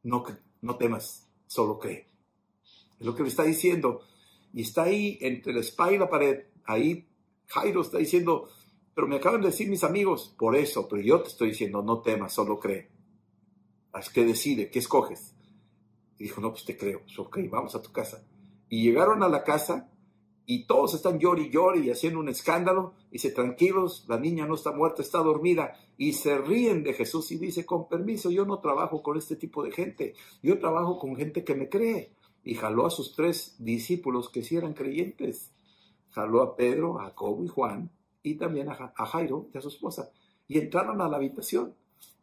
No, 0.04 0.24
no 0.62 0.78
temas, 0.78 1.30
solo 1.48 1.80
cree. 1.80 2.08
Es 3.00 3.06
lo 3.06 3.16
que 3.16 3.24
le 3.24 3.30
está 3.30 3.44
diciendo 3.44 4.02
y 4.54 4.62
está 4.62 4.84
ahí 4.84 5.18
entre 5.22 5.54
la 5.54 5.62
espalda 5.62 5.94
y 5.94 5.98
la 5.98 6.10
pared. 6.10 6.44
Ahí 6.66 7.08
Jairo 7.48 7.82
está 7.82 7.98
diciendo, 7.98 8.48
pero 8.94 9.08
me 9.08 9.18
acaban 9.18 9.42
de 9.42 9.48
decir 9.48 9.70
mis 9.70 9.84
amigos, 9.84 10.34
por 10.38 10.56
eso, 10.56 10.88
pero 10.88 11.02
yo 11.02 11.22
te 11.22 11.30
estoy 11.30 11.50
diciendo, 11.50 11.82
no 11.82 12.02
temas, 12.02 12.34
solo 12.34 12.60
cree. 12.60 12.90
Haz 13.92 14.10
que 14.10 14.24
decide, 14.24 14.70
¿qué 14.70 14.80
escoges? 14.80 15.36
Y 16.18 16.24
dijo, 16.24 16.42
no, 16.42 16.52
pues 16.52 16.66
te 16.66 16.78
creo. 16.78 17.02
Pues, 17.02 17.18
ok, 17.18 17.40
vamos 17.50 17.76
a 17.76 17.82
tu 17.82 17.92
casa. 17.92 18.26
Y 18.70 18.84
llegaron 18.84 19.24
a 19.24 19.30
la 19.30 19.44
casa 19.44 19.90
y 20.46 20.66
todos 20.66 20.94
están 20.94 21.20
llori 21.20 21.52
y 21.84 21.90
haciendo 21.90 22.20
un 22.20 22.30
escándalo. 22.30 22.94
Y 23.10 23.14
dice, 23.14 23.32
tranquilos, 23.32 24.06
la 24.08 24.20
niña 24.20 24.46
no 24.46 24.56
está 24.56 24.72
muerta, 24.72 25.02
está 25.02 25.20
dormida. 25.20 25.76
Y 25.98 26.14
se 26.14 26.38
ríen 26.38 26.84
de 26.84 26.94
Jesús 26.94 27.32
y 27.32 27.38
dice, 27.38 27.66
con 27.66 27.88
permiso, 27.88 28.30
yo 28.30 28.46
no 28.46 28.60
trabajo 28.60 29.02
con 29.02 29.18
este 29.18 29.36
tipo 29.36 29.64
de 29.64 29.72
gente. 29.72 30.14
Yo 30.42 30.60
trabajo 30.60 30.98
con 30.98 31.16
gente 31.16 31.44
que 31.44 31.56
me 31.56 31.70
cree. 31.70 32.14
Y 32.44 32.56
jaló 32.56 32.86
a 32.86 32.92
sus 32.92 33.14
tres 33.14 33.56
discípulos 33.60 34.30
que 34.30 34.44
sí 34.44 34.56
eran 34.56 34.74
creyentes. 34.74 35.52
Jaló 36.12 36.42
a 36.42 36.56
Pedro, 36.56 37.00
a 37.00 37.06
Jacobo 37.06 37.44
y 37.44 37.48
Juan 37.48 37.90
y 38.22 38.36
también 38.36 38.70
a 38.70 39.06
Jairo 39.06 39.50
y 39.54 39.58
a 39.58 39.62
su 39.62 39.70
esposa. 39.70 40.12
Y 40.48 40.60
entraron 40.60 41.02
a 41.02 41.10
la 41.10 41.18
habitación 41.18 41.74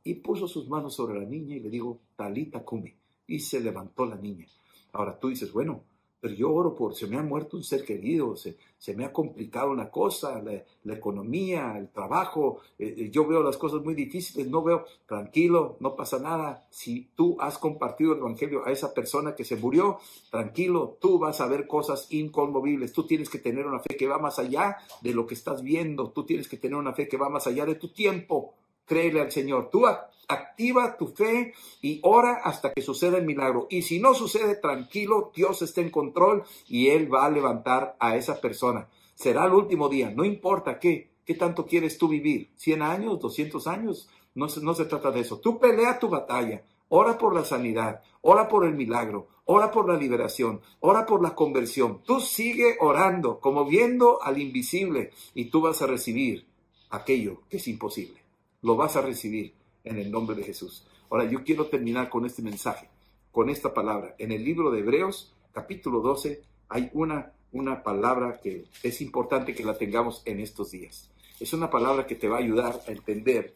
y 0.05 0.15
puso 0.15 0.49
sus 0.49 0.69
manos 0.69 0.95
sobre 0.95 1.19
la 1.19 1.27
niña 1.27 1.57
y 1.57 1.61
le 1.61 1.71
dijo, 1.71 2.01
Talita 2.17 2.65
Kumi. 2.65 2.95
Y 3.27 3.41
se 3.41 3.61
levantó 3.61 4.07
la 4.07 4.17
niña. 4.17 4.47
Ahora 4.93 5.19
tú 5.19 5.29
dices, 5.29 5.53
bueno, 5.53 5.85
pero 6.21 6.35
yo 6.35 6.53
oro 6.53 6.77
por, 6.77 6.95
se 6.95 7.07
me 7.07 7.17
ha 7.17 7.23
muerto 7.23 7.57
un 7.57 7.65
ser 7.65 7.85
querido, 7.85 8.37
se, 8.37 8.57
se 8.77 8.95
me 8.95 9.05
ha 9.05 9.13
complicado 9.13 9.71
una 9.71 9.91
cosa, 9.91 10.43
la, 10.43 10.95
economía, 10.95 11.77
el 11.79 11.89
trabajo, 11.89 12.61
eh, 12.79 12.95
eh, 12.97 13.11
yo 13.11 13.27
veo 13.27 13.43
las 13.43 13.57
cosas 13.57 13.83
muy 13.83 13.95
difíciles, 13.95 14.49
no 14.49 14.63
veo, 14.63 14.85
tranquilo, 15.07 15.77
no 15.81 15.97
pasa 15.97 16.19
nada. 16.19 16.67
Si 16.71 17.11
tú 17.15 17.37
has 17.41 17.59
compartido 17.59 18.13
el 18.13 18.19
Evangelio 18.19 18.67
a 18.67 18.71
esa 18.71 18.93
persona 18.93 19.35
que 19.35 19.45
se 19.45 19.57
murió, 19.57 19.99
tranquilo, 20.31 20.99
tú 21.01 21.19
vas 21.19 21.41
a 21.41 21.47
ver 21.47 21.67
cosas 21.67 22.07
inconmovibles, 22.11 22.93
tú 22.93 23.07
tienes 23.07 23.31
que 23.31 23.39
tener 23.39 23.67
una 23.67 23.81
fe 23.81 23.97
que 23.97 24.07
va 24.07 24.19
más 24.19 24.39
allá 24.39 24.77
de 25.01 25.15
lo 25.15 25.27
que 25.27 25.35
estás 25.35 25.63
viendo, 25.63 26.11
tú 26.11 26.25
tienes 26.27 26.49
que 26.49 26.59
tener 26.59 26.77
una 26.77 26.93
fe 26.93 27.09
que 27.09 27.17
va 27.17 27.31
más 27.31 27.47
allá 27.47 27.65
de 27.65 27.77
tu 27.77 27.89
tiempo 27.89 28.55
créele 28.91 29.21
al 29.21 29.31
Señor. 29.31 29.71
Tú 29.71 29.87
activa 29.87 30.97
tu 30.97 31.07
fe 31.07 31.55
y 31.81 32.01
ora 32.03 32.41
hasta 32.43 32.73
que 32.73 32.83
suceda 32.83 33.19
el 33.19 33.25
milagro. 33.25 33.69
Y 33.71 33.83
si 33.83 34.01
no 34.01 34.15
sucede, 34.15 34.57
tranquilo, 34.57 35.31
Dios 35.33 35.63
está 35.63 35.81
en 35.81 35.91
control 35.91 36.43
y 36.67 36.89
Él 36.89 37.13
va 37.13 37.25
a 37.25 37.31
levantar 37.31 37.97
a 38.01 38.17
esa 38.17 38.41
persona. 38.41 38.89
Será 39.15 39.45
el 39.45 39.53
último 39.53 39.89
día, 39.89 40.11
no 40.11 40.25
importa 40.25 40.81
qué, 40.81 41.13
qué 41.25 41.35
tanto 41.35 41.67
quieres 41.67 41.99
tú 41.99 42.09
vivir, 42.09 42.51
100 42.57 42.83
años, 42.83 43.21
200 43.21 43.67
años, 43.69 44.09
no, 44.35 44.49
se 44.49 44.85
trata 44.87 45.13
de 45.13 45.21
eso. 45.21 45.39
Tú 45.39 45.61
pelea 45.61 46.01
tu 46.01 46.09
batalla, 46.09 46.65
ora 46.89 47.17
por 47.17 47.33
la 47.33 47.45
sanidad, 47.45 48.03
ora 48.23 48.49
por 48.49 48.67
el 48.67 48.75
milagro, 48.75 49.29
ora 49.45 49.71
por 49.71 49.89
la 49.89 49.97
liberación, 49.97 50.63
ora 50.81 51.07
por 51.07 51.23
la 51.23 51.37
conversión. 51.37 52.03
Tú 52.03 52.19
sigue 52.21 52.77
orando, 52.81 53.39
como 53.39 53.67
viendo 53.67 54.21
al 54.21 54.39
invisible, 54.39 55.13
y 55.35 55.45
tú 55.45 55.61
vas 55.61 55.81
a 55.81 55.87
recibir 55.87 56.47
aquello 56.91 57.43
que 57.49 57.59
es 57.59 57.69
imposible 57.69 58.20
lo 58.63 58.77
vas 58.77 58.97
a 58.97 59.03
recibir 59.03 59.55
en 59.85 59.99
el 59.99 60.11
nombre 60.11 60.37
de 60.37 60.45
Jesús. 60.45 60.87
Ahora, 61.09 61.31
yo 61.31 61.43
quiero 61.45 61.67
terminar 61.67 62.09
con 62.09 62.27
este 62.27 62.43
mensaje, 62.43 62.89
con 63.33 63.51
esta 63.51 63.73
palabra. 63.75 64.15
En 64.19 64.33
el 64.33 64.45
libro 64.45 64.71
de 64.71 64.81
Hebreos, 64.81 65.35
capítulo 65.53 66.01
12, 66.01 66.43
hay 66.69 66.91
una, 66.93 67.33
una 67.53 67.83
palabra 67.83 68.41
que 68.43 68.67
es 68.83 69.01
importante 69.01 69.55
que 69.55 69.65
la 69.65 69.77
tengamos 69.77 70.23
en 70.25 70.41
estos 70.41 70.71
días. 70.71 71.11
Es 71.41 71.53
una 71.53 71.71
palabra 71.71 72.07
que 72.07 72.17
te 72.17 72.29
va 72.29 72.37
a 72.37 72.41
ayudar 72.41 72.81
a 72.87 72.93
entender 72.93 73.55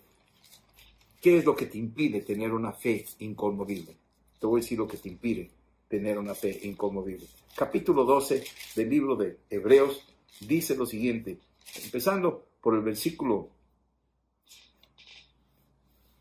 qué 1.20 1.38
es 1.38 1.44
lo 1.44 1.54
que 1.54 1.66
te 1.66 1.78
impide 1.78 2.22
tener 2.22 2.52
una 2.52 2.72
fe 2.72 3.04
inconmovible. 3.18 3.96
Te 4.40 4.46
voy 4.46 4.60
a 4.60 4.62
decir 4.62 4.78
lo 4.78 4.88
que 4.88 4.96
te 4.96 5.08
impide 5.08 5.50
tener 5.88 6.18
una 6.18 6.34
fe 6.34 6.60
inconmovible. 6.64 7.26
Capítulo 7.54 8.04
12 8.04 8.42
del 8.74 8.90
libro 8.90 9.16
de 9.16 9.38
Hebreos 9.48 10.04
dice 10.40 10.74
lo 10.76 10.86
siguiente, 10.86 11.38
empezando 11.84 12.44
por 12.60 12.74
el 12.74 12.80
versículo 12.80 13.50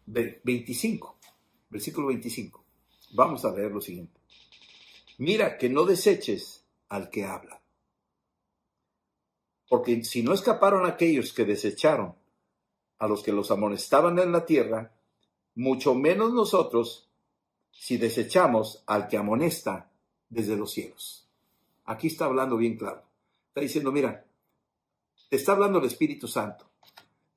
25, 0.06 1.18
versículo 1.70 2.08
25. 2.08 2.64
Vamos 3.14 3.46
a 3.46 3.52
leer 3.52 3.72
lo 3.72 3.82
siguiente. 3.82 4.20
Mira 5.18 5.58
que 5.58 5.70
no 5.70 5.86
deseches 5.86 6.66
al 6.90 7.10
que 7.10 7.26
habla. 7.26 7.62
Porque 9.70 10.04
si 10.04 10.24
no 10.24 10.34
escaparon 10.34 10.86
aquellos 10.86 11.34
que 11.34 11.46
desecharon 11.46 12.16
a 13.00 13.08
los 13.08 13.24
que 13.24 13.32
los 13.32 13.52
amonestaban 13.52 14.20
en 14.20 14.32
la 14.32 14.46
tierra, 14.46 14.94
mucho 15.56 15.96
menos 15.96 16.34
nosotros 16.34 17.10
si 17.72 17.98
desechamos 17.98 18.84
al 18.86 19.08
que 19.08 19.18
amonesta 19.18 19.92
desde 20.30 20.56
los 20.56 20.72
cielos. 20.72 21.28
Aquí 21.86 22.08
está 22.08 22.26
hablando 22.26 22.58
bien 22.58 22.78
claro. 22.78 23.04
Está 23.48 23.62
diciendo, 23.62 23.92
mira, 23.92 24.26
te 25.30 25.38
está 25.38 25.54
hablando 25.54 25.80
el 25.80 25.86
Espíritu 25.86 26.28
Santo. 26.28 26.70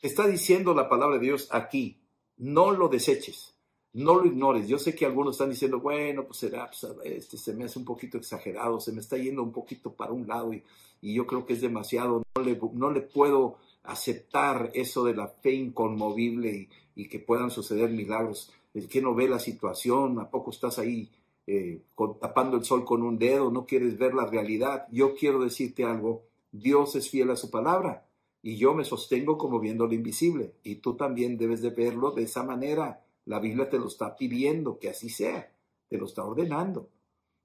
Te 0.01 0.07
está 0.07 0.27
diciendo 0.27 0.75
la 0.75 0.89
palabra 0.89 1.17
de 1.19 1.25
Dios 1.25 1.49
aquí 1.51 1.99
no 2.39 2.71
lo 2.71 2.89
deseches, 2.89 3.55
no 3.93 4.15
lo 4.15 4.27
ignores. 4.27 4.69
Yo 4.69 4.79
sé 4.79 4.95
que 4.95 5.07
algunos 5.07 5.35
están 5.35 5.51
diciendo, 5.51 5.81
bueno, 5.81 6.25
pues 6.25 6.39
será, 6.39 6.69
pues, 6.69 6.87
este 7.05 7.37
se 7.39 7.55
me 7.55 7.65
hace 7.65 7.79
un 7.79 7.85
poquito 7.85 8.19
exagerado, 8.19 8.81
se 8.81 8.93
me 8.93 9.01
está 9.01 9.17
yendo 9.17 9.43
un 9.43 9.53
poquito 9.53 9.93
para 9.93 10.13
un 10.13 10.27
lado 10.27 10.53
y, 10.53 10.63
yo 11.03 11.27
creo 11.27 11.47
que 11.47 11.53
es 11.53 11.61
demasiado, 11.61 12.23
no 12.35 12.43
le, 12.43 12.59
no 12.73 12.91
le 12.91 13.01
puedo 13.01 13.59
aceptar 13.85 14.71
eso 14.75 15.05
de 15.05 15.15
la 15.15 15.29
fe 15.29 15.53
inconmovible 15.53 16.69
y, 16.97 17.09
que 17.09 17.21
puedan 17.21 17.51
suceder 17.51 17.91
milagros. 17.91 18.53
El 18.75 18.89
que 18.89 19.01
no 19.01 19.15
ve 19.15 19.29
la 19.29 19.39
situación, 19.39 20.19
¿a 20.19 20.29
poco 20.31 20.51
estás 20.51 20.79
ahí 20.79 21.09
eh, 21.47 21.83
tapando 22.21 22.57
el 22.57 22.65
sol 22.65 22.85
con 22.85 23.03
un 23.03 23.19
dedo? 23.19 23.51
¿No 23.51 23.67
quieres 23.67 23.97
ver 23.99 24.15
la 24.15 24.27
realidad? 24.27 24.87
Yo 24.91 25.15
quiero 25.15 25.43
decirte 25.43 25.85
algo, 25.85 26.25
Dios 26.51 26.97
es 26.97 27.09
fiel 27.09 27.31
a 27.31 27.37
su 27.37 27.51
palabra 27.51 28.06
y 28.47 28.57
yo 28.59 28.75
me 28.75 28.85
sostengo 28.85 29.37
como 29.37 29.59
viendo 29.59 29.89
lo 29.89 29.95
invisible 29.95 30.55
y 30.63 30.77
tú 30.77 30.97
también 30.97 31.37
debes 31.37 31.63
de 31.63 31.71
verlo 31.71 32.13
de 32.13 32.23
esa 32.23 32.45
manera. 32.45 33.05
La 33.25 33.41
Biblia 33.41 33.69
te 33.69 33.77
lo 33.77 33.89
está 33.89 34.17
pidiendo 34.17 34.79
que 34.79 34.89
así 34.89 35.09
sea, 35.09 35.53
te 35.89 35.99
lo 35.99 36.07
está 36.07 36.23
ordenando. 36.23 36.89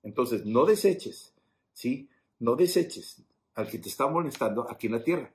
Entonces, 0.03 0.45
no 0.45 0.63
deseches, 0.63 1.33
¿sí? 1.73 2.07
No 2.37 2.55
deseches 2.55 3.23
al 3.55 3.67
que 3.67 3.79
te 3.79 3.89
está 3.89 4.05
molestando 4.05 4.69
aquí 4.69 4.85
en 4.85 4.93
la 4.93 5.03
tierra, 5.03 5.33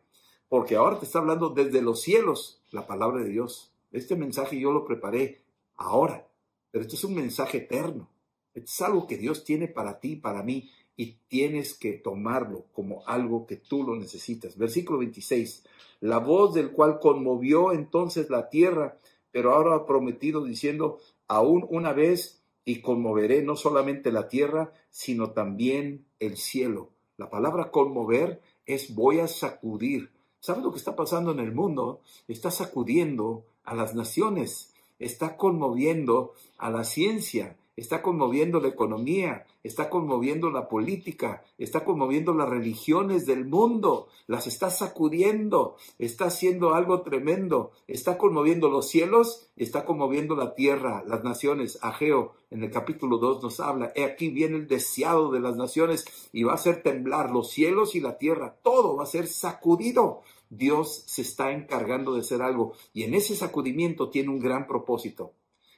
porque 0.48 0.76
ahora 0.76 1.00
te 1.00 1.06
está 1.06 1.18
hablando 1.18 1.48
desde 1.48 1.82
los 1.82 2.00
cielos 2.00 2.62
la 2.70 2.86
palabra 2.86 3.24
de 3.24 3.30
Dios. 3.30 3.72
Este 3.90 4.14
mensaje 4.14 4.60
yo 4.60 4.70
lo 4.70 4.84
preparé 4.84 5.42
ahora, 5.74 6.28
pero 6.70 6.82
esto 6.82 6.94
es 6.94 7.02
un 7.02 7.16
mensaje 7.16 7.58
eterno. 7.58 8.08
Esto 8.54 8.70
es 8.70 8.82
algo 8.82 9.08
que 9.08 9.18
Dios 9.18 9.42
tiene 9.42 9.66
para 9.66 9.98
ti, 9.98 10.14
para 10.14 10.44
mí, 10.44 10.70
y 10.96 11.18
tienes 11.28 11.74
que 11.74 11.92
tomarlo 11.92 12.64
como 12.72 13.06
algo 13.06 13.46
que 13.46 13.56
tú 13.56 13.82
lo 13.82 13.96
necesitas. 13.96 14.56
Versículo 14.56 14.98
26. 14.98 15.64
La 16.00 16.18
voz 16.18 16.54
del 16.54 16.70
cual 16.70 16.98
conmovió 17.00 17.72
entonces 17.72 18.30
la 18.30 18.48
tierra, 18.48 18.98
pero 19.30 19.52
ahora 19.52 19.76
ha 19.76 19.86
prometido 19.86 20.44
diciendo, 20.44 20.98
aún 21.28 21.66
una 21.68 21.92
vez 21.92 22.42
y 22.64 22.80
conmoveré 22.80 23.42
no 23.42 23.56
solamente 23.56 24.10
la 24.10 24.28
tierra, 24.28 24.72
sino 24.90 25.30
también 25.30 26.06
el 26.18 26.36
cielo. 26.36 26.90
La 27.16 27.30
palabra 27.30 27.70
conmover 27.70 28.40
es 28.64 28.94
voy 28.94 29.20
a 29.20 29.28
sacudir. 29.28 30.10
¿Sabes 30.40 30.62
lo 30.62 30.72
que 30.72 30.78
está 30.78 30.96
pasando 30.96 31.32
en 31.32 31.40
el 31.40 31.52
mundo? 31.52 32.00
Está 32.28 32.50
sacudiendo 32.50 33.44
a 33.64 33.74
las 33.74 33.94
naciones, 33.94 34.74
está 34.98 35.36
conmoviendo 35.36 36.32
a 36.56 36.70
la 36.70 36.84
ciencia, 36.84 37.56
está 37.76 38.00
conmoviendo 38.00 38.60
la 38.60 38.68
economía, 38.68 39.44
está 39.62 39.90
conmoviendo 39.90 40.50
la 40.50 40.68
política, 40.68 41.44
está 41.58 41.84
conmoviendo 41.84 42.32
las 42.32 42.48
religiones 42.48 43.26
del 43.26 43.44
mundo, 43.44 44.08
las 44.26 44.46
está 44.46 44.70
sacudiendo, 44.70 45.76
está 45.98 46.26
haciendo 46.26 46.74
algo 46.74 47.02
tremendo, 47.02 47.72
está 47.86 48.16
conmoviendo 48.16 48.70
los 48.70 48.88
cielos, 48.88 49.48
está 49.56 49.84
conmoviendo 49.84 50.36
la 50.36 50.54
tierra, 50.54 51.04
las 51.06 51.22
naciones. 51.22 51.78
Ageo 51.82 52.32
en 52.50 52.64
el 52.64 52.70
capítulo 52.70 53.18
2 53.18 53.42
nos 53.42 53.60
habla, 53.60 53.92
he 53.94 54.04
aquí 54.04 54.30
viene 54.30 54.56
el 54.56 54.66
deseado 54.66 55.30
de 55.30 55.40
las 55.40 55.56
naciones 55.56 56.06
y 56.32 56.44
va 56.44 56.52
a 56.52 56.56
hacer 56.56 56.82
temblar 56.82 57.30
los 57.30 57.50
cielos 57.50 57.94
y 57.94 58.00
la 58.00 58.18
tierra, 58.18 58.56
todo 58.62 58.96
va 58.96 59.02
a 59.02 59.06
ser 59.06 59.26
sacudido. 59.26 60.22
Dios 60.48 61.02
se 61.06 61.22
está 61.22 61.50
encargando 61.52 62.14
de 62.14 62.20
hacer 62.20 62.40
algo 62.40 62.72
y 62.94 63.02
en 63.02 63.14
ese 63.14 63.34
sacudimiento 63.34 64.10
tiene 64.10 64.30
un 64.30 64.38
gran 64.38 64.66
propósito. 64.66 65.32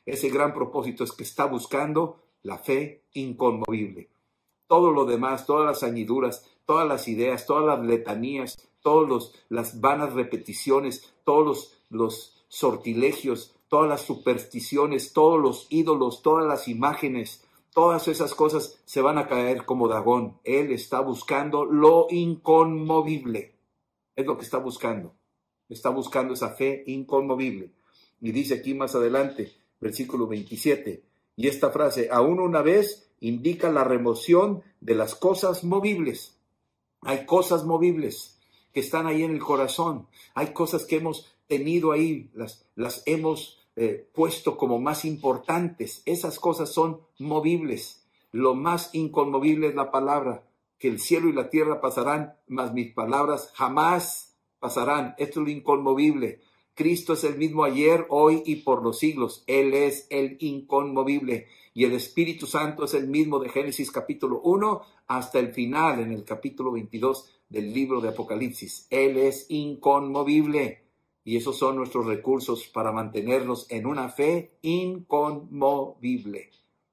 Ese 0.09 0.31
gran 0.31 0.55
propósito 0.55 1.05
es 1.05 1.13
que 1.13 1.23
está 1.23 1.45
buscando 1.45 2.23
la 2.43 2.57
fe 2.57 3.05
inconmovible. 3.13 4.09
Todo 4.67 4.91
lo 4.91 5.05
demás, 5.05 5.45
todas 5.45 5.67
las 5.67 5.83
añiduras, 5.83 6.49
todas 6.65 6.89
las 6.89 7.09
ideas, 7.09 7.45
todas 7.45 7.67
las 7.67 7.87
letanías, 7.87 8.57
todas 8.81 9.33
las 9.51 9.83
vanas 9.83 10.15
repeticiones, 10.15 11.13
todos 11.25 11.45
los, 11.45 11.83
los 11.91 12.45
sortilegios, 12.49 13.55
todas 13.69 13.87
las 13.87 14.01
supersticiones, 14.01 15.13
todos 15.13 15.39
los 15.39 15.67
ídolos, 15.69 16.23
todas 16.23 16.47
las 16.47 16.69
imágenes, 16.69 17.45
todas 17.75 18.09
esas 18.09 18.35
cosas 18.35 18.81
se 18.87 19.03
van 19.03 19.19
a 19.19 19.29
caer 19.29 19.67
como 19.67 19.89
Dagón. 19.89 20.39
Él 20.43 20.73
está 20.73 21.01
buscando 21.01 21.67
lo 21.67 22.07
inconmovible. 22.09 23.57
Es 24.17 24.25
lo 24.25 24.39
que 24.39 24.45
está 24.45 24.57
buscando. 24.57 25.15
Está 25.69 25.91
buscando 25.91 26.33
esa 26.33 26.55
fe 26.55 26.83
inconmovible. 26.87 27.75
Y 28.23 28.33
dice 28.33 28.55
aquí 28.55 28.73
más 28.73 28.95
adelante, 28.95 29.53
versículo 29.81 30.27
27. 30.27 31.03
Y 31.37 31.49
esta 31.49 31.71
frase, 31.71 32.09
aún 32.11 32.41
una 32.41 32.63
vez, 32.63 33.11
indica 33.21 33.71
la 33.71 33.85
remoción 33.85 34.63
de 34.81 34.95
las 34.95 35.15
cosas 35.15 35.65
movibles. 35.65 36.39
Hay 37.03 37.27
cosas 37.27 37.65
movibles 37.65 38.39
que 38.73 38.81
están 38.81 39.07
ahí 39.07 39.23
en 39.23 39.33
el 39.33 39.41
corazón. 39.41 40.09
Hay 40.35 40.49
cosas 40.49 40.85
que 40.85 40.97
hemos 40.97 41.27
tenido 41.47 41.93
ahí, 41.93 42.31
las, 42.35 42.67
las 42.75 43.03
hemos 43.07 43.59
eh, 43.77 44.09
puesto 44.13 44.57
como 44.57 44.81
más 44.81 45.05
importantes. 45.05 46.03
Esas 46.05 46.39
cosas 46.39 46.73
son 46.73 47.01
movibles. 47.19 48.05
Lo 48.33 48.55
más 48.55 48.91
inconmovible 48.93 49.69
es 49.69 49.75
la 49.75 49.91
palabra, 49.91 50.45
que 50.79 50.89
el 50.89 51.01
cielo 51.01 51.29
y 51.29 51.33
la 51.33 51.49
tierra 51.51 51.81
pasarán, 51.81 52.35
mas 52.47 52.73
mis 52.73 52.93
palabras 52.93 53.53
jamás 53.55 54.37
pasarán. 54.59 55.15
Esto 55.19 55.41
es 55.41 55.47
lo 55.47 55.53
inconmovible. 55.53 56.41
Cristo 56.79 57.15
es 57.15 57.25
el 57.25 57.37
mismo 57.37 57.65
ayer, 57.65 58.07
hoy 58.09 58.45
y 58.47 58.55
por 58.63 58.85
los 58.85 59.01
siglos. 59.01 59.43
Él 59.49 59.75
es 59.75 60.07
el 60.11 60.37
inconmovible. 60.39 61.49
Y 61.75 61.83
el 61.83 61.93
Espíritu 61.93 62.47
Santo 62.47 62.85
es 62.85 62.95
el 62.95 63.09
mismo 63.09 63.41
de 63.41 63.49
Génesis 63.49 63.91
capítulo 63.91 64.41
1 64.45 64.83
hasta 65.09 65.41
el 65.41 65.53
final 65.53 65.99
en 65.99 66.13
el 66.13 66.23
capítulo 66.23 66.71
22 66.71 67.29
del 67.49 67.75
libro 67.75 68.01
de 68.01 68.11
Apocalipsis. 68.11 68.87
Él 68.91 69.17
es 69.17 69.47
inconmovible. 69.49 70.85
Y 71.25 71.37
esos 71.37 71.59
son 71.59 71.75
nuestros 71.75 72.07
recursos 72.07 72.69
para 72.69 72.93
mantenernos 72.93 73.67
en 73.73 73.85
una 73.85 74.09
fe 74.09 74.53
inconmovible, 74.63 76.51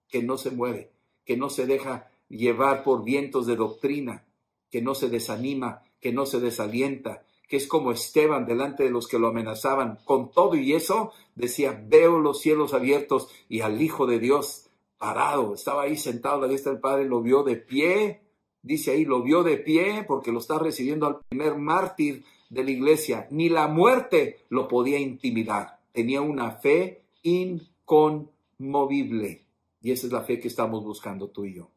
que 0.09 0.23
no 0.23 0.39
se 0.39 0.49
mueve, 0.49 0.89
que 1.25 1.37
no 1.37 1.51
se 1.51 1.67
deja 1.67 2.09
llevar 2.27 2.83
por 2.83 3.03
vientos 3.03 3.45
de 3.45 3.55
doctrina, 3.55 4.25
que 4.71 4.81
no 4.81 4.95
se 4.95 5.09
desanima, 5.09 5.83
que 6.01 6.11
no 6.11 6.25
se 6.25 6.39
desalienta, 6.39 7.23
que 7.47 7.57
es 7.57 7.67
como 7.67 7.91
Esteban 7.91 8.45
delante 8.45 8.83
de 8.83 8.89
los 8.89 9.07
que 9.07 9.19
lo 9.19 9.27
amenazaban. 9.27 9.99
Con 10.05 10.31
todo 10.31 10.55
y 10.55 10.73
eso, 10.73 11.11
decía, 11.35 11.79
veo 11.87 12.19
los 12.19 12.41
cielos 12.41 12.73
abiertos 12.73 13.29
y 13.49 13.61
al 13.61 13.81
Hijo 13.81 14.05
de 14.05 14.19
Dios 14.19 14.69
parado. 14.97 15.53
Estaba 15.53 15.83
ahí 15.83 15.97
sentado 15.97 16.37
a 16.37 16.41
la 16.41 16.47
diestra 16.47 16.71
del 16.71 16.81
Padre, 16.81 17.05
lo 17.05 17.21
vio 17.21 17.43
de 17.43 17.57
pie. 17.57 18.21
Dice 18.61 18.91
ahí, 18.91 19.05
lo 19.05 19.21
vio 19.21 19.43
de 19.43 19.57
pie 19.57 20.03
porque 20.07 20.31
lo 20.31 20.39
está 20.39 20.57
recibiendo 20.57 21.05
al 21.05 21.19
primer 21.29 21.55
mártir 21.55 22.23
de 22.49 22.63
la 22.63 22.71
iglesia. 22.71 23.27
Ni 23.29 23.49
la 23.49 23.67
muerte 23.67 24.39
lo 24.49 24.67
podía 24.67 24.99
intimidar. 24.99 25.79
Tenía 25.91 26.21
una 26.21 26.51
fe 26.51 27.03
inconmovible. 27.21 29.45
Y 29.81 29.91
esa 29.91 30.07
es 30.07 30.13
la 30.13 30.23
fe 30.23 30.39
que 30.39 30.47
estamos 30.47 30.83
buscando 30.83 31.29
tú 31.29 31.45
y 31.45 31.53
yo. 31.53 31.69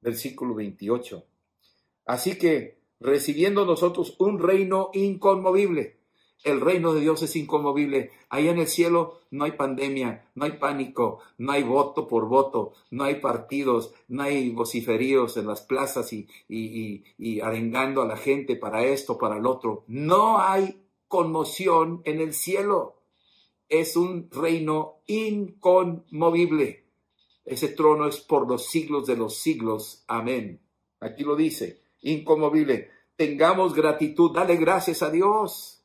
Versículo 0.00 0.54
28. 0.54 1.24
Así 2.06 2.36
que 2.36 2.81
recibiendo 3.02 3.66
nosotros 3.66 4.14
un 4.18 4.38
reino 4.38 4.90
inconmovible. 4.94 5.98
El 6.44 6.60
reino 6.60 6.92
de 6.92 7.00
Dios 7.00 7.22
es 7.22 7.36
inconmovible. 7.36 8.10
Allá 8.28 8.50
en 8.50 8.58
el 8.58 8.66
cielo 8.66 9.20
no 9.30 9.44
hay 9.44 9.52
pandemia, 9.52 10.28
no 10.34 10.44
hay 10.44 10.52
pánico, 10.52 11.20
no 11.38 11.52
hay 11.52 11.62
voto 11.62 12.08
por 12.08 12.26
voto, 12.26 12.72
no 12.90 13.04
hay 13.04 13.16
partidos, 13.16 13.94
no 14.08 14.24
hay 14.24 14.50
vociferíos 14.50 15.36
en 15.36 15.46
las 15.46 15.60
plazas 15.60 16.12
y, 16.12 16.28
y, 16.48 17.40
arengando 17.40 18.02
a 18.02 18.06
la 18.06 18.16
gente 18.16 18.56
para 18.56 18.84
esto, 18.84 19.18
para 19.18 19.36
el 19.36 19.46
otro. 19.46 19.84
No 19.86 20.40
hay 20.40 20.82
conmoción 21.06 22.02
en 22.04 22.20
el 22.20 22.34
cielo. 22.34 22.96
Es 23.68 23.96
un 23.96 24.28
reino 24.30 25.02
inconmovible. 25.06 26.86
Ese 27.44 27.68
trono 27.68 28.08
es 28.08 28.18
por 28.18 28.48
los 28.48 28.66
siglos 28.66 29.06
de 29.06 29.16
los 29.16 29.36
siglos. 29.36 30.04
Amén. 30.08 30.60
Aquí 31.00 31.22
lo 31.22 31.36
dice 31.36 31.81
inconmovible. 32.02 32.90
Tengamos 33.16 33.74
gratitud, 33.74 34.34
dale 34.34 34.56
gracias 34.56 35.02
a 35.02 35.10
Dios 35.10 35.82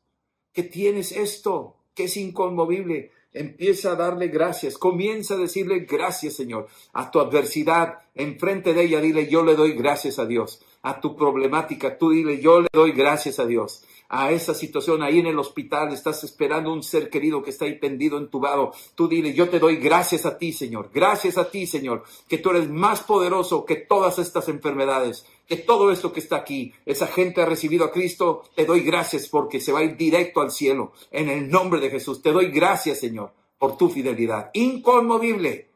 que 0.53 0.63
tienes 0.63 1.12
esto, 1.12 1.77
que 1.93 2.06
es 2.06 2.17
inconmovible. 2.17 3.12
Empieza 3.34 3.91
a 3.91 3.95
darle 3.95 4.30
gracias, 4.30 4.77
comienza 4.77 5.36
a 5.36 5.38
decirle 5.38 5.82
gracias 5.82 6.34
Señor. 6.34 6.67
A 6.93 7.12
tu 7.12 7.19
adversidad, 7.19 7.99
enfrente 8.15 8.73
de 8.73 8.84
ella, 8.84 8.99
dile 8.99 9.27
yo 9.27 9.43
le 9.43 9.56
doy 9.56 9.73
gracias 9.73 10.17
a 10.19 10.25
Dios. 10.25 10.62
A 10.82 10.99
tu 10.99 11.15
problemática, 11.15 11.97
tú 11.97 12.12
dile 12.12 12.39
yo 12.39 12.62
le 12.62 12.69
doy 12.71 12.91
gracias 12.93 13.39
a 13.39 13.45
Dios 13.45 13.84
a 14.10 14.32
esa 14.32 14.54
situación 14.54 15.04
ahí 15.04 15.20
en 15.20 15.28
el 15.28 15.39
hospital, 15.39 15.91
estás 15.91 16.24
esperando 16.24 16.72
un 16.72 16.84
ser 16.84 17.10
querido 17.10 17.43
que 17.43 17.50
está 17.50 17.65
ahí 17.65 17.80
tendido, 17.80 18.17
entubado, 18.17 18.74
tú 18.96 19.08
dile, 19.08 19.34
yo 19.34 19.50
te 19.50 19.60
doy 19.60 19.78
gracias 19.78 20.26
a 20.26 20.38
ti, 20.38 20.54
Señor, 20.54 20.89
gracias 20.93 21.38
a 21.38 21.50
ti, 21.50 21.67
Señor, 21.67 22.04
que 22.28 22.38
tú 22.38 22.52
eres 22.52 22.70
más 22.70 23.02
poderoso 23.02 23.65
que 23.65 23.76
todas 23.76 24.20
estas 24.20 24.48
enfermedades, 24.48 25.26
que 25.46 25.58
todo 25.58 25.91
esto 25.91 26.13
que 26.13 26.20
está 26.20 26.38
aquí, 26.38 26.74
esa 26.86 27.08
gente 27.08 27.41
ha 27.41 27.46
recibido 27.46 27.86
a 27.86 27.91
Cristo, 27.91 28.43
te 28.56 28.65
doy 28.65 28.82
gracias 28.82 29.28
porque 29.28 29.60
se 29.60 29.72
va 29.72 29.80
a 29.80 29.84
ir 29.84 29.98
directo 29.98 30.41
al 30.41 30.52
cielo, 30.52 30.93
en 31.12 31.30
el 31.30 31.50
nombre 31.50 31.80
de 31.82 31.89
Jesús, 31.89 32.22
te 32.22 32.32
doy 32.32 32.50
gracias, 32.50 33.00
Señor, 33.00 33.34
por 33.58 33.78
tu 33.78 33.89
fidelidad, 33.89 34.52
inconmovible, 34.54 35.70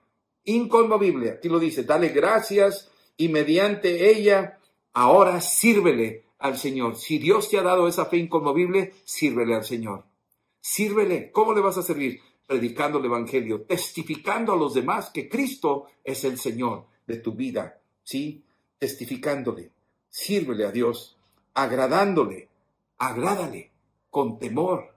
inconmovible, 0.45 1.31
aquí 1.31 1.49
lo 1.49 1.59
dice, 1.59 1.83
dale 1.83 2.09
gracias 2.09 2.89
y 3.17 3.27
mediante 3.27 4.09
ella, 4.09 4.59
ahora 4.93 5.41
sírvele 5.41 6.30
al 6.41 6.57
Señor. 6.57 6.97
Si 6.97 7.19
Dios 7.19 7.49
te 7.49 7.57
ha 7.57 7.63
dado 7.63 7.87
esa 7.87 8.05
fe 8.05 8.17
inconmovible, 8.17 8.93
sírvele 9.05 9.55
al 9.55 9.63
Señor. 9.63 10.03
Sírvele. 10.59 11.31
¿Cómo 11.31 11.53
le 11.53 11.61
vas 11.61 11.77
a 11.77 11.83
servir? 11.83 12.19
Predicando 12.45 12.99
el 12.99 13.05
Evangelio, 13.05 13.61
testificando 13.61 14.51
a 14.51 14.57
los 14.57 14.73
demás 14.73 15.09
que 15.11 15.29
Cristo 15.29 15.85
es 16.03 16.23
el 16.23 16.37
Señor 16.37 16.85
de 17.07 17.17
tu 17.17 17.33
vida. 17.33 17.79
¿Sí? 18.03 18.43
Testificándole. 18.77 19.71
Sírvele 20.09 20.65
a 20.65 20.71
Dios, 20.71 21.17
agradándole. 21.53 22.49
Agrádale 22.97 23.71
con 24.09 24.37
temor. 24.37 24.93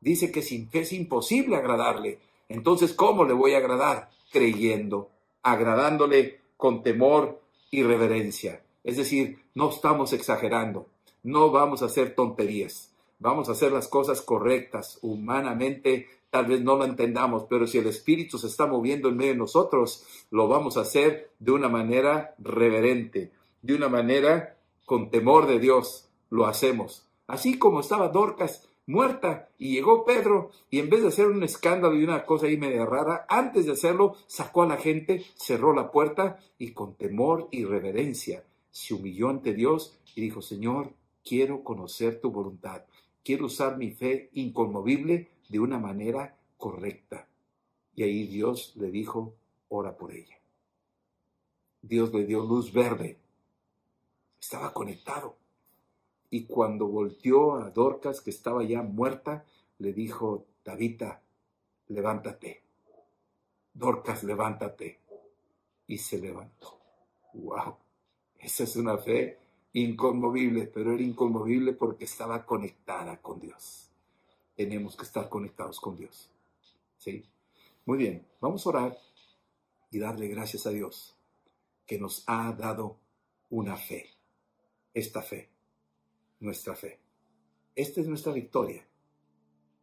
Dice 0.00 0.32
que 0.32 0.42
sin 0.42 0.68
fe 0.70 0.80
es 0.80 0.92
imposible 0.92 1.56
agradarle. 1.56 2.20
Entonces, 2.48 2.94
¿cómo 2.94 3.24
le 3.24 3.32
voy 3.32 3.54
a 3.54 3.58
agradar? 3.58 4.10
Creyendo, 4.30 5.10
agradándole 5.42 6.40
con 6.56 6.82
temor 6.82 7.40
y 7.70 7.82
reverencia. 7.82 8.64
Es 8.84 8.98
decir, 8.98 9.38
no 9.54 9.70
estamos 9.70 10.12
exagerando, 10.12 10.88
no 11.22 11.50
vamos 11.50 11.82
a 11.82 11.86
hacer 11.86 12.14
tonterías, 12.14 12.92
vamos 13.18 13.48
a 13.48 13.52
hacer 13.52 13.72
las 13.72 13.88
cosas 13.88 14.20
correctas, 14.20 14.98
humanamente 15.00 16.06
tal 16.28 16.46
vez 16.46 16.60
no 16.60 16.76
lo 16.76 16.84
entendamos, 16.84 17.46
pero 17.48 17.66
si 17.66 17.78
el 17.78 17.86
Espíritu 17.86 18.36
se 18.36 18.48
está 18.48 18.66
moviendo 18.66 19.08
en 19.08 19.16
medio 19.16 19.32
de 19.32 19.38
nosotros, 19.38 20.04
lo 20.30 20.48
vamos 20.48 20.76
a 20.76 20.82
hacer 20.82 21.30
de 21.38 21.52
una 21.52 21.70
manera 21.70 22.34
reverente, 22.38 23.32
de 23.62 23.74
una 23.74 23.88
manera 23.88 24.58
con 24.84 25.10
temor 25.10 25.46
de 25.46 25.58
Dios, 25.60 26.10
lo 26.28 26.46
hacemos. 26.46 27.06
Así 27.26 27.58
como 27.58 27.80
estaba 27.80 28.08
Dorcas 28.08 28.68
muerta 28.86 29.48
y 29.58 29.72
llegó 29.72 30.04
Pedro 30.04 30.50
y 30.68 30.80
en 30.80 30.90
vez 30.90 31.00
de 31.00 31.08
hacer 31.08 31.28
un 31.28 31.42
escándalo 31.42 31.96
y 31.96 32.04
una 32.04 32.26
cosa 32.26 32.46
ahí 32.46 32.56
rara, 32.56 33.24
antes 33.30 33.64
de 33.64 33.72
hacerlo 33.72 34.16
sacó 34.26 34.64
a 34.64 34.66
la 34.66 34.76
gente, 34.76 35.24
cerró 35.36 35.72
la 35.72 35.90
puerta 35.90 36.38
y 36.58 36.72
con 36.72 36.96
temor 36.96 37.48
y 37.50 37.64
reverencia 37.64 38.44
se 38.74 38.92
humilló 38.92 39.28
ante 39.28 39.54
Dios 39.54 39.96
y 40.16 40.20
dijo, 40.20 40.42
Señor, 40.42 40.92
quiero 41.24 41.62
conocer 41.62 42.20
tu 42.20 42.32
voluntad, 42.32 42.82
quiero 43.22 43.46
usar 43.46 43.78
mi 43.78 43.92
fe 43.92 44.30
inconmovible 44.32 45.30
de 45.48 45.60
una 45.60 45.78
manera 45.78 46.36
correcta. 46.56 47.28
Y 47.94 48.02
ahí 48.02 48.26
Dios 48.26 48.74
le 48.74 48.90
dijo, 48.90 49.36
ora 49.68 49.96
por 49.96 50.12
ella. 50.12 50.40
Dios 51.82 52.12
le 52.12 52.26
dio 52.26 52.44
luz 52.44 52.72
verde. 52.72 53.20
Estaba 54.40 54.74
conectado. 54.74 55.36
Y 56.30 56.46
cuando 56.46 56.88
volteó 56.88 57.54
a 57.54 57.70
Dorcas, 57.70 58.20
que 58.20 58.30
estaba 58.30 58.64
ya 58.64 58.82
muerta, 58.82 59.44
le 59.78 59.92
dijo, 59.92 60.46
Tabita, 60.64 61.22
levántate. 61.86 62.64
Dorcas, 63.72 64.24
levántate. 64.24 65.00
Y 65.86 65.98
se 65.98 66.18
levantó. 66.18 66.80
¡Wow! 67.34 67.83
Esa 68.44 68.64
es 68.64 68.76
una 68.76 68.98
fe 68.98 69.38
inconmovible, 69.72 70.66
pero 70.66 70.92
era 70.92 71.02
inconmovible 71.02 71.72
porque 71.72 72.04
estaba 72.04 72.44
conectada 72.44 73.16
con 73.22 73.40
Dios. 73.40 73.88
Tenemos 74.54 74.96
que 74.96 75.04
estar 75.04 75.30
conectados 75.30 75.80
con 75.80 75.96
Dios. 75.96 76.30
¿Sí? 76.98 77.24
Muy 77.86 77.96
bien, 77.96 78.26
vamos 78.42 78.66
a 78.66 78.68
orar 78.68 78.98
y 79.90 79.98
darle 79.98 80.28
gracias 80.28 80.66
a 80.66 80.70
Dios 80.70 81.16
que 81.86 81.98
nos 81.98 82.22
ha 82.26 82.52
dado 82.52 82.98
una 83.48 83.78
fe. 83.78 84.10
Esta 84.92 85.22
fe, 85.22 85.48
nuestra 86.40 86.76
fe. 86.76 86.98
Esta 87.74 88.02
es 88.02 88.06
nuestra 88.06 88.34
victoria. 88.34 88.86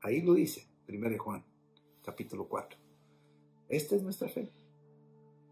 Ahí 0.01 0.21
lo 0.21 0.35
dice, 0.35 0.67
1 0.87 1.17
Juan, 1.17 1.43
capítulo 2.03 2.47
4. 2.47 2.77
Esta 3.69 3.95
es 3.95 4.03
nuestra 4.03 4.29
fe. 4.29 4.51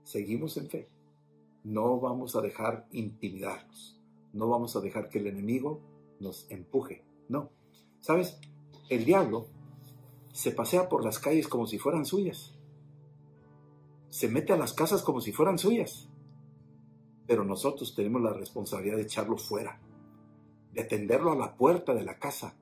Seguimos 0.03 0.55
en 0.57 0.69
fe 0.69 0.98
no 1.63 1.99
vamos 1.99 2.35
a 2.35 2.41
dejar 2.41 2.87
intimidarnos, 2.91 3.99
no 4.33 4.47
vamos 4.47 4.75
a 4.75 4.81
dejar 4.81 5.09
que 5.09 5.19
el 5.19 5.27
enemigo 5.27 5.81
nos 6.19 6.49
empuje, 6.49 7.03
no. 7.27 7.49
¿Sabes? 7.99 8.39
El 8.89 9.05
diablo 9.05 9.47
se 10.31 10.51
pasea 10.51 10.89
por 10.89 11.03
las 11.03 11.19
calles 11.19 11.47
como 11.47 11.67
si 11.67 11.77
fueran 11.77 12.05
suyas, 12.05 12.55
se 14.09 14.27
mete 14.27 14.53
a 14.53 14.57
las 14.57 14.73
casas 14.73 15.03
como 15.03 15.21
si 15.21 15.31
fueran 15.31 15.59
suyas, 15.59 16.09
pero 17.27 17.43
nosotros 17.43 17.93
tenemos 17.93 18.21
la 18.21 18.33
responsabilidad 18.33 18.95
de 18.95 19.03
echarlo 19.03 19.37
fuera, 19.37 19.79
de 20.73 20.81
atenderlo 20.81 21.31
a 21.31 21.35
la 21.35 21.55
puerta 21.55 21.93
de 21.93 22.03
la 22.03 22.17
casa, 22.17 22.55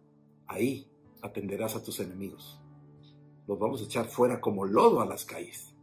ahí 0.47 0.87
atenderás 1.21 1.75
a 1.75 1.83
tus 1.83 1.99
enemigos. 1.99 2.59
Los 3.47 3.57
vamos 3.57 3.81
a 3.81 3.85
echar 3.85 4.07
fuera 4.07 4.41
como 4.41 4.65
lodo 4.65 4.99
a 4.99 5.05
las 5.05 5.23
calles. 5.23 5.73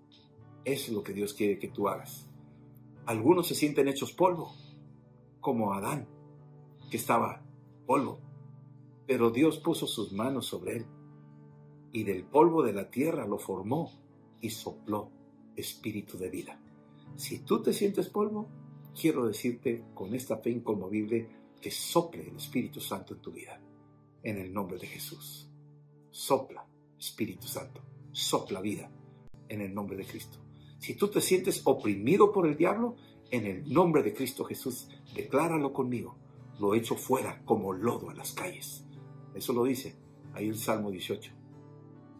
Eso 0.64 0.86
es 0.88 0.92
lo 0.92 1.02
que 1.02 1.14
Dios 1.14 1.32
quiere 1.32 1.58
que 1.58 1.68
tú 1.68 1.88
hagas. 1.88 2.28
Algunos 3.06 3.48
se 3.48 3.54
sienten 3.54 3.88
hechos 3.88 4.12
polvo, 4.12 4.54
como 5.40 5.72
Adán, 5.72 6.08
que 6.90 6.96
estaba 6.96 7.42
polvo. 7.86 8.20
Pero 9.06 9.30
Dios 9.30 9.58
puso 9.58 9.86
sus 9.86 10.12
manos 10.12 10.46
sobre 10.46 10.78
él 10.78 10.86
y 11.92 12.02
del 12.02 12.24
polvo 12.24 12.62
de 12.62 12.72
la 12.72 12.90
tierra 12.90 13.26
lo 13.26 13.38
formó 13.38 13.92
y 14.40 14.50
sopló 14.50 15.10
espíritu 15.54 16.18
de 16.18 16.28
vida. 16.28 16.60
Si 17.16 17.40
tú 17.40 17.62
te 17.62 17.72
sientes 17.72 18.08
polvo, 18.08 18.48
quiero 18.98 19.26
decirte 19.26 19.84
con 19.94 20.14
esta 20.14 20.38
fe 20.38 20.50
inconmovible 20.50 21.28
que 21.60 21.70
sople 21.70 22.28
el 22.28 22.36
Espíritu 22.36 22.80
Santo 22.80 23.14
en 23.14 23.20
tu 23.20 23.30
vida. 23.30 23.60
En 24.22 24.38
el 24.38 24.52
nombre 24.52 24.78
de 24.78 24.86
Jesús. 24.86 25.48
Sopla, 26.10 26.66
Espíritu 26.98 27.46
Santo. 27.46 27.80
Sopla 28.10 28.60
vida. 28.60 28.90
En 29.48 29.60
el 29.60 29.72
nombre 29.72 29.96
de 29.96 30.04
Cristo. 30.04 30.43
Si 30.84 30.92
tú 30.92 31.08
te 31.08 31.22
sientes 31.22 31.62
oprimido 31.64 32.30
por 32.30 32.46
el 32.46 32.58
diablo, 32.58 32.96
en 33.30 33.46
el 33.46 33.72
nombre 33.72 34.02
de 34.02 34.12
Cristo 34.12 34.44
Jesús, 34.44 34.90
decláralo 35.14 35.72
conmigo. 35.72 36.14
Lo 36.60 36.74
echo 36.74 36.94
fuera 36.94 37.40
como 37.46 37.72
lodo 37.72 38.10
a 38.10 38.14
las 38.14 38.32
calles. 38.32 38.84
Eso 39.34 39.54
lo 39.54 39.64
dice 39.64 39.96
ahí 40.34 40.46
el 40.46 40.58
Salmo 40.58 40.90
18. 40.90 41.32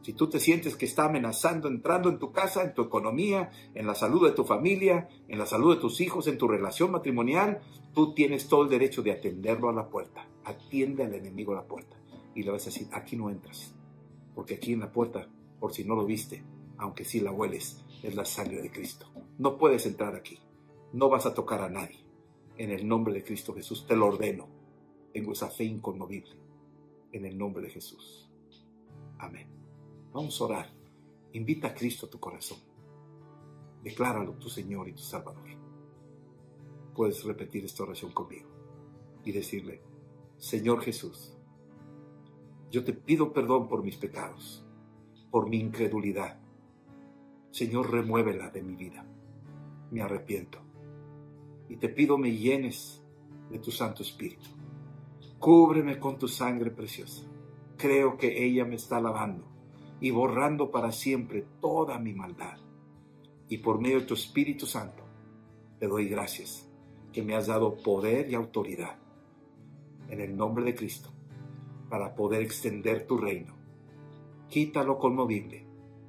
Si 0.01 0.15
tú 0.15 0.31
te 0.31 0.41
sientes 0.41 0.77
que 0.77 0.87
está 0.87 1.05
amenazando 1.05 1.69
entrando 1.69 2.09
en 2.09 2.19
tu 2.19 2.33
casa, 2.33 2.63
en 2.63 2.73
tu 2.73 2.81
economía, 2.81 3.51
en 3.75 3.87
la 3.87 3.95
salud 3.95 4.27
de 4.27 4.33
tu 4.33 4.45
familia, 4.45 5.11
en 5.29 5.39
la 5.39 5.45
salud 5.45 5.75
de 5.75 5.81
tus 5.83 6.01
hijos, 6.01 6.27
en 6.27 6.39
tu 6.39 6.49
relación 6.49 6.91
matrimonial, 6.91 7.61
tú 7.93 8.15
tienes 8.15 8.49
todo 8.49 8.63
el 8.63 8.71
derecho 8.71 9.03
de 9.03 9.13
atenderlo 9.13 9.69
a 9.69 9.75
la 9.75 9.91
puerta. 9.91 10.27
Atiende 10.43 11.05
al 11.05 11.13
enemigo 11.13 11.53
a 11.53 11.57
la 11.57 11.67
puerta. 11.67 11.99
Y 12.35 12.45
le 12.45 12.51
vas 12.51 12.63
a 12.63 12.71
decir, 12.71 12.89
aquí 12.93 13.15
no 13.15 13.29
entras. 13.29 13.75
Porque 14.35 14.55
aquí 14.55 14.73
en 14.73 14.81
la 14.81 14.91
puerta, 14.91 15.29
por 15.61 15.75
si 15.75 15.85
no 15.85 15.95
lo 15.95 16.07
viste, 16.07 16.43
aunque 16.79 17.05
sí 17.05 17.21
la 17.21 17.33
hueles, 17.33 17.85
es 18.03 18.15
la 18.15 18.25
sangre 18.25 18.63
de 18.63 18.71
Cristo. 18.71 19.07
No 19.39 19.57
puedes 19.59 19.87
entrar 19.87 20.15
aquí. 20.15 20.39
No 20.93 21.09
vas 21.09 21.27
a 21.27 21.35
tocar 21.35 21.61
a 21.63 21.69
nadie. 21.69 22.05
En 22.57 22.71
el 22.71 22.87
nombre 22.87 23.13
de 23.13 23.25
Cristo 23.25 23.55
Jesús 23.55 23.87
te 23.87 23.97
lo 23.97 24.07
ordeno. 24.07 24.49
Tengo 25.13 25.33
esa 25.33 25.51
fe 25.51 25.65
inconmovible. 25.65 26.37
En 27.13 27.25
el 27.25 27.37
nombre 27.37 27.63
de 27.63 27.71
Jesús. 27.71 28.31
Amén. 29.19 29.49
Vamos 30.13 30.41
a 30.41 30.45
orar. 30.45 30.73
Invita 31.33 31.69
a 31.69 31.75
Cristo 31.75 32.07
a 32.07 32.11
tu 32.11 32.21
corazón. 32.21 32.59
Decláralo 33.83 34.35
tu 34.35 34.49
Señor 34.49 34.89
y 34.89 34.93
tu 34.93 35.03
Salvador. 35.03 35.49
Puedes 36.95 37.25
repetir 37.25 37.65
esta 37.65 37.83
oración 37.83 38.13
conmigo 38.13 38.49
y 39.25 39.33
decirle, 39.33 39.83
Señor 40.39 40.83
Jesús, 40.83 41.37
yo 42.71 42.85
te 42.85 42.93
pido 42.93 43.33
perdón 43.33 43.69
por 43.69 43.83
mis 43.83 43.97
pecados, 43.97 44.65
por 45.31 45.49
mi 45.49 45.59
incredulidad. 45.59 46.41
Señor, 47.55 47.93
remuévela 47.93 48.51
de 48.51 48.65
mi 48.65 48.75
vida. 48.75 49.07
Me 49.93 50.03
arrepiento. 50.03 50.59
Y 51.69 51.77
te 51.77 51.89
pido 51.89 52.19
me 52.19 52.33
llenes 52.33 53.01
de 53.49 53.61
tu 53.61 53.71
Santo 53.71 54.03
Espíritu. 54.03 54.51
Cúbreme 55.39 56.01
con 56.01 56.19
tu 56.19 56.27
sangre 56.27 56.73
preciosa. 56.73 57.23
Creo 57.77 58.17
que 58.17 58.45
ella 58.45 58.65
me 58.65 58.75
está 58.75 59.01
lavando 59.01 59.45
y 60.01 60.11
borrando 60.11 60.73
para 60.73 60.91
siempre 60.91 61.47
toda 61.61 61.97
mi 62.01 62.13
maldad. 62.13 62.59
Y 63.49 63.59
por 63.59 63.81
medio 63.81 64.01
de 64.01 64.07
tu 64.07 64.15
Espíritu 64.15 64.67
Santo, 64.67 65.05
te 65.79 65.87
doy 65.87 66.09
gracias 66.09 66.69
que 67.13 67.23
me 67.23 67.37
has 67.37 67.47
dado 67.47 67.77
poder 67.77 68.29
y 68.29 68.35
autoridad 68.35 68.99
en 70.09 70.21
el 70.21 70.37
nombre 70.37 70.65
de 70.65 70.75
Cristo 70.75 71.11
para 71.89 72.17
poder 72.17 72.43
extender 72.43 73.07
tu 73.07 73.17
reino. 73.17 73.55
Quita 74.49 74.83
lo 74.83 74.99
conmovible 74.99 75.65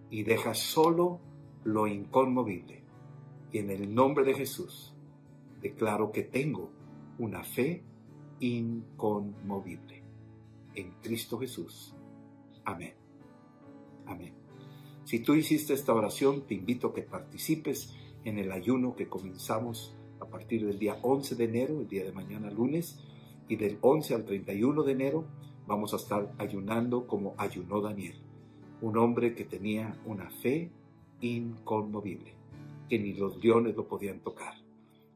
y 0.10 0.24
deja 0.24 0.56
solo 0.56 1.20
lo 1.66 1.88
inconmovible. 1.88 2.84
Y 3.52 3.58
en 3.58 3.70
el 3.70 3.94
nombre 3.94 4.24
de 4.24 4.34
Jesús 4.34 4.94
declaro 5.62 6.12
que 6.12 6.24
tengo 6.24 6.72
una 7.20 7.44
fe 7.44 7.84
inconmovible. 8.40 10.04
En 10.76 10.92
Cristo 11.02 11.38
Jesús. 11.40 11.94
Amén. 12.64 12.94
Amén. 14.06 14.34
Si 15.04 15.20
tú 15.20 15.34
hiciste 15.34 15.74
esta 15.74 15.94
oración, 15.94 16.46
te 16.48 16.54
invito 16.54 16.88
a 16.88 16.94
que 16.94 17.02
participes 17.02 17.94
en 18.24 18.40
el 18.40 18.52
ayuno 18.52 18.96
que 18.96 19.08
comenzamos 19.08 19.96
a 20.20 20.26
partir 20.26 20.66
del 20.66 20.80
día 20.80 20.98
11 21.02 21.36
de 21.36 21.44
enero, 21.44 21.82
el 21.82 21.88
día 21.88 22.04
de 22.04 22.12
mañana 22.12 22.50
lunes, 22.50 23.00
y 23.48 23.56
del 23.56 23.78
11 23.82 24.16
al 24.16 24.26
31 24.26 24.84
de 24.84 24.92
enero 24.92 25.26
vamos 25.68 25.94
a 25.94 25.98
estar 25.98 26.34
ayunando 26.38 27.08
como 27.08 27.36
ayunó 27.38 27.82
Daniel, 27.82 28.16
un 28.82 28.98
hombre 28.98 29.36
que 29.36 29.46
tenía 29.46 30.00
una 30.06 30.30
fe 30.30 30.72
inconmovible, 31.22 32.36
que 32.90 33.00
ni 33.00 33.14
los 33.14 33.44
leones 33.44 33.76
lo 33.76 33.88
podían 33.88 34.20
tocar, 34.20 34.56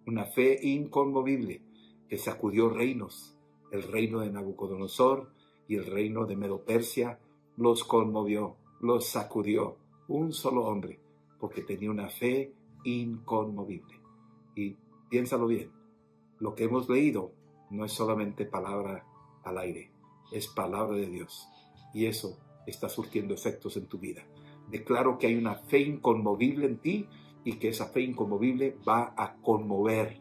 una 0.06 0.26
fe 0.26 0.60
inconmovible 0.62 1.62
que 2.08 2.18
sacudió 2.18 2.70
reinos, 2.70 3.38
el 3.72 3.84
reino 3.84 4.22
de 4.22 4.32
Nabucodonosor 4.32 5.32
y 5.68 5.76
el 5.76 5.86
reino 5.86 6.26
de 6.26 6.36
Medo-Persia 6.36 7.20
los 7.58 7.84
conmovió, 7.84 8.56
los 8.82 9.06
sacudió 9.06 9.78
un 10.08 10.34
solo 10.34 10.66
hombre, 10.66 11.00
porque 11.40 11.62
tenía 11.62 11.92
una 11.92 12.10
fe 12.10 12.54
inconmovible. 12.84 14.00
Y 14.56 14.78
piénsalo 15.10 15.46
bien, 15.46 15.72
lo 16.40 16.56
que 16.56 16.64
hemos 16.64 16.90
leído 16.90 17.32
no 17.70 17.86
es 17.86 17.92
solamente 17.92 18.46
palabra 18.46 19.06
al 19.44 19.58
aire, 19.60 19.92
es 20.32 20.48
palabra 20.48 20.96
de 20.98 21.08
Dios. 21.08 21.48
Y 21.94 22.06
eso 22.08 22.40
está 22.66 22.90
surtiendo 22.90 23.34
efectos 23.34 23.78
en 23.78 23.88
tu 23.88 24.00
vida. 24.00 24.26
Declaro 24.70 25.18
que 25.18 25.28
hay 25.28 25.36
una 25.36 25.56
fe 25.56 25.80
inconmovible 25.80 26.66
en 26.66 26.78
ti 26.78 27.08
y 27.44 27.54
que 27.54 27.70
esa 27.70 27.88
fe 27.88 28.02
inconmovible 28.02 28.78
va 28.88 29.14
a 29.18 29.36
conmover 29.36 30.20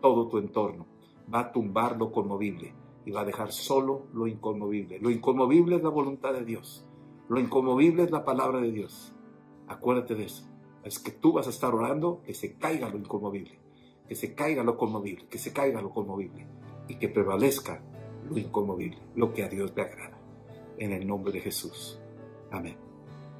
todo 0.00 0.28
tu 0.28 0.38
entorno, 0.38 0.86
va 1.32 1.40
a 1.40 1.52
tumbar 1.52 1.96
lo 1.96 2.12
conmovible 2.12 2.74
y 3.04 3.10
va 3.10 3.22
a 3.22 3.24
dejar 3.24 3.52
solo 3.52 4.06
lo 4.12 4.26
inconmovible. 4.26 4.98
Lo 5.00 5.10
inconmovible 5.10 5.76
es 5.76 5.82
la 5.82 5.88
voluntad 5.88 6.32
de 6.32 6.44
Dios. 6.44 6.86
Lo 7.28 7.40
inconmovible 7.40 8.04
es 8.04 8.10
la 8.10 8.24
palabra 8.24 8.60
de 8.60 8.70
Dios. 8.70 9.14
Acuérdate 9.68 10.14
de 10.14 10.24
eso. 10.24 10.44
Es 10.84 10.98
que 10.98 11.12
tú 11.12 11.32
vas 11.32 11.46
a 11.46 11.50
estar 11.50 11.74
orando 11.74 12.22
que 12.24 12.34
se 12.34 12.54
caiga 12.54 12.88
lo 12.88 12.98
inconmovible, 12.98 13.58
que 14.08 14.14
se 14.14 14.34
caiga 14.34 14.62
lo 14.62 14.76
conmovible, 14.76 15.26
que 15.28 15.38
se 15.38 15.52
caiga 15.52 15.80
lo 15.80 15.90
conmovible 15.90 16.46
y 16.88 16.96
que 16.96 17.08
prevalezca 17.08 17.82
lo 18.28 18.36
inconmovible, 18.38 18.98
lo 19.14 19.32
que 19.32 19.44
a 19.44 19.48
Dios 19.48 19.72
le 19.74 19.82
agrada. 19.82 20.18
En 20.78 20.92
el 20.92 21.06
nombre 21.06 21.32
de 21.32 21.40
Jesús. 21.40 22.00
Amén. 22.50 22.91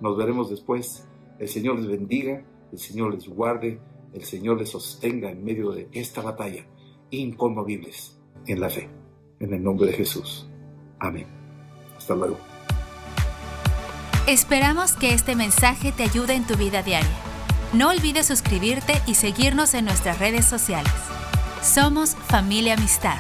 Nos 0.03 0.17
veremos 0.17 0.51
después. 0.51 1.09
El 1.39 1.49
Señor 1.49 1.79
les 1.79 1.87
bendiga, 1.87 2.45
el 2.73 2.79
Señor 2.79 3.15
les 3.15 3.29
guarde, 3.29 3.81
el 4.13 4.25
Señor 4.25 4.59
les 4.59 4.71
sostenga 4.71 5.31
en 5.31 5.45
medio 5.45 5.71
de 5.71 5.89
esta 5.93 6.21
batalla 6.21 6.67
inconmovibles 7.11 8.21
en 8.47 8.61
la 8.61 8.69
fe. 8.69 8.91
En 9.39 9.55
el 9.55 9.63
nombre 9.63 9.87
de 9.87 9.93
Jesús. 9.93 10.49
Amén. 10.99 11.27
Hasta 11.97 12.17
luego. 12.17 12.37
Esperamos 14.27 14.95
que 14.95 15.15
este 15.15 15.37
mensaje 15.37 15.93
te 15.93 16.03
ayude 16.03 16.35
en 16.35 16.47
tu 16.47 16.57
vida 16.57 16.83
diaria. 16.83 17.09
No 17.73 17.91
olvides 17.91 18.27
suscribirte 18.27 18.95
y 19.07 19.15
seguirnos 19.15 19.75
en 19.75 19.85
nuestras 19.85 20.19
redes 20.19 20.45
sociales. 20.45 20.93
Somos 21.63 22.17
familia 22.17 22.75
amistad. 22.75 23.19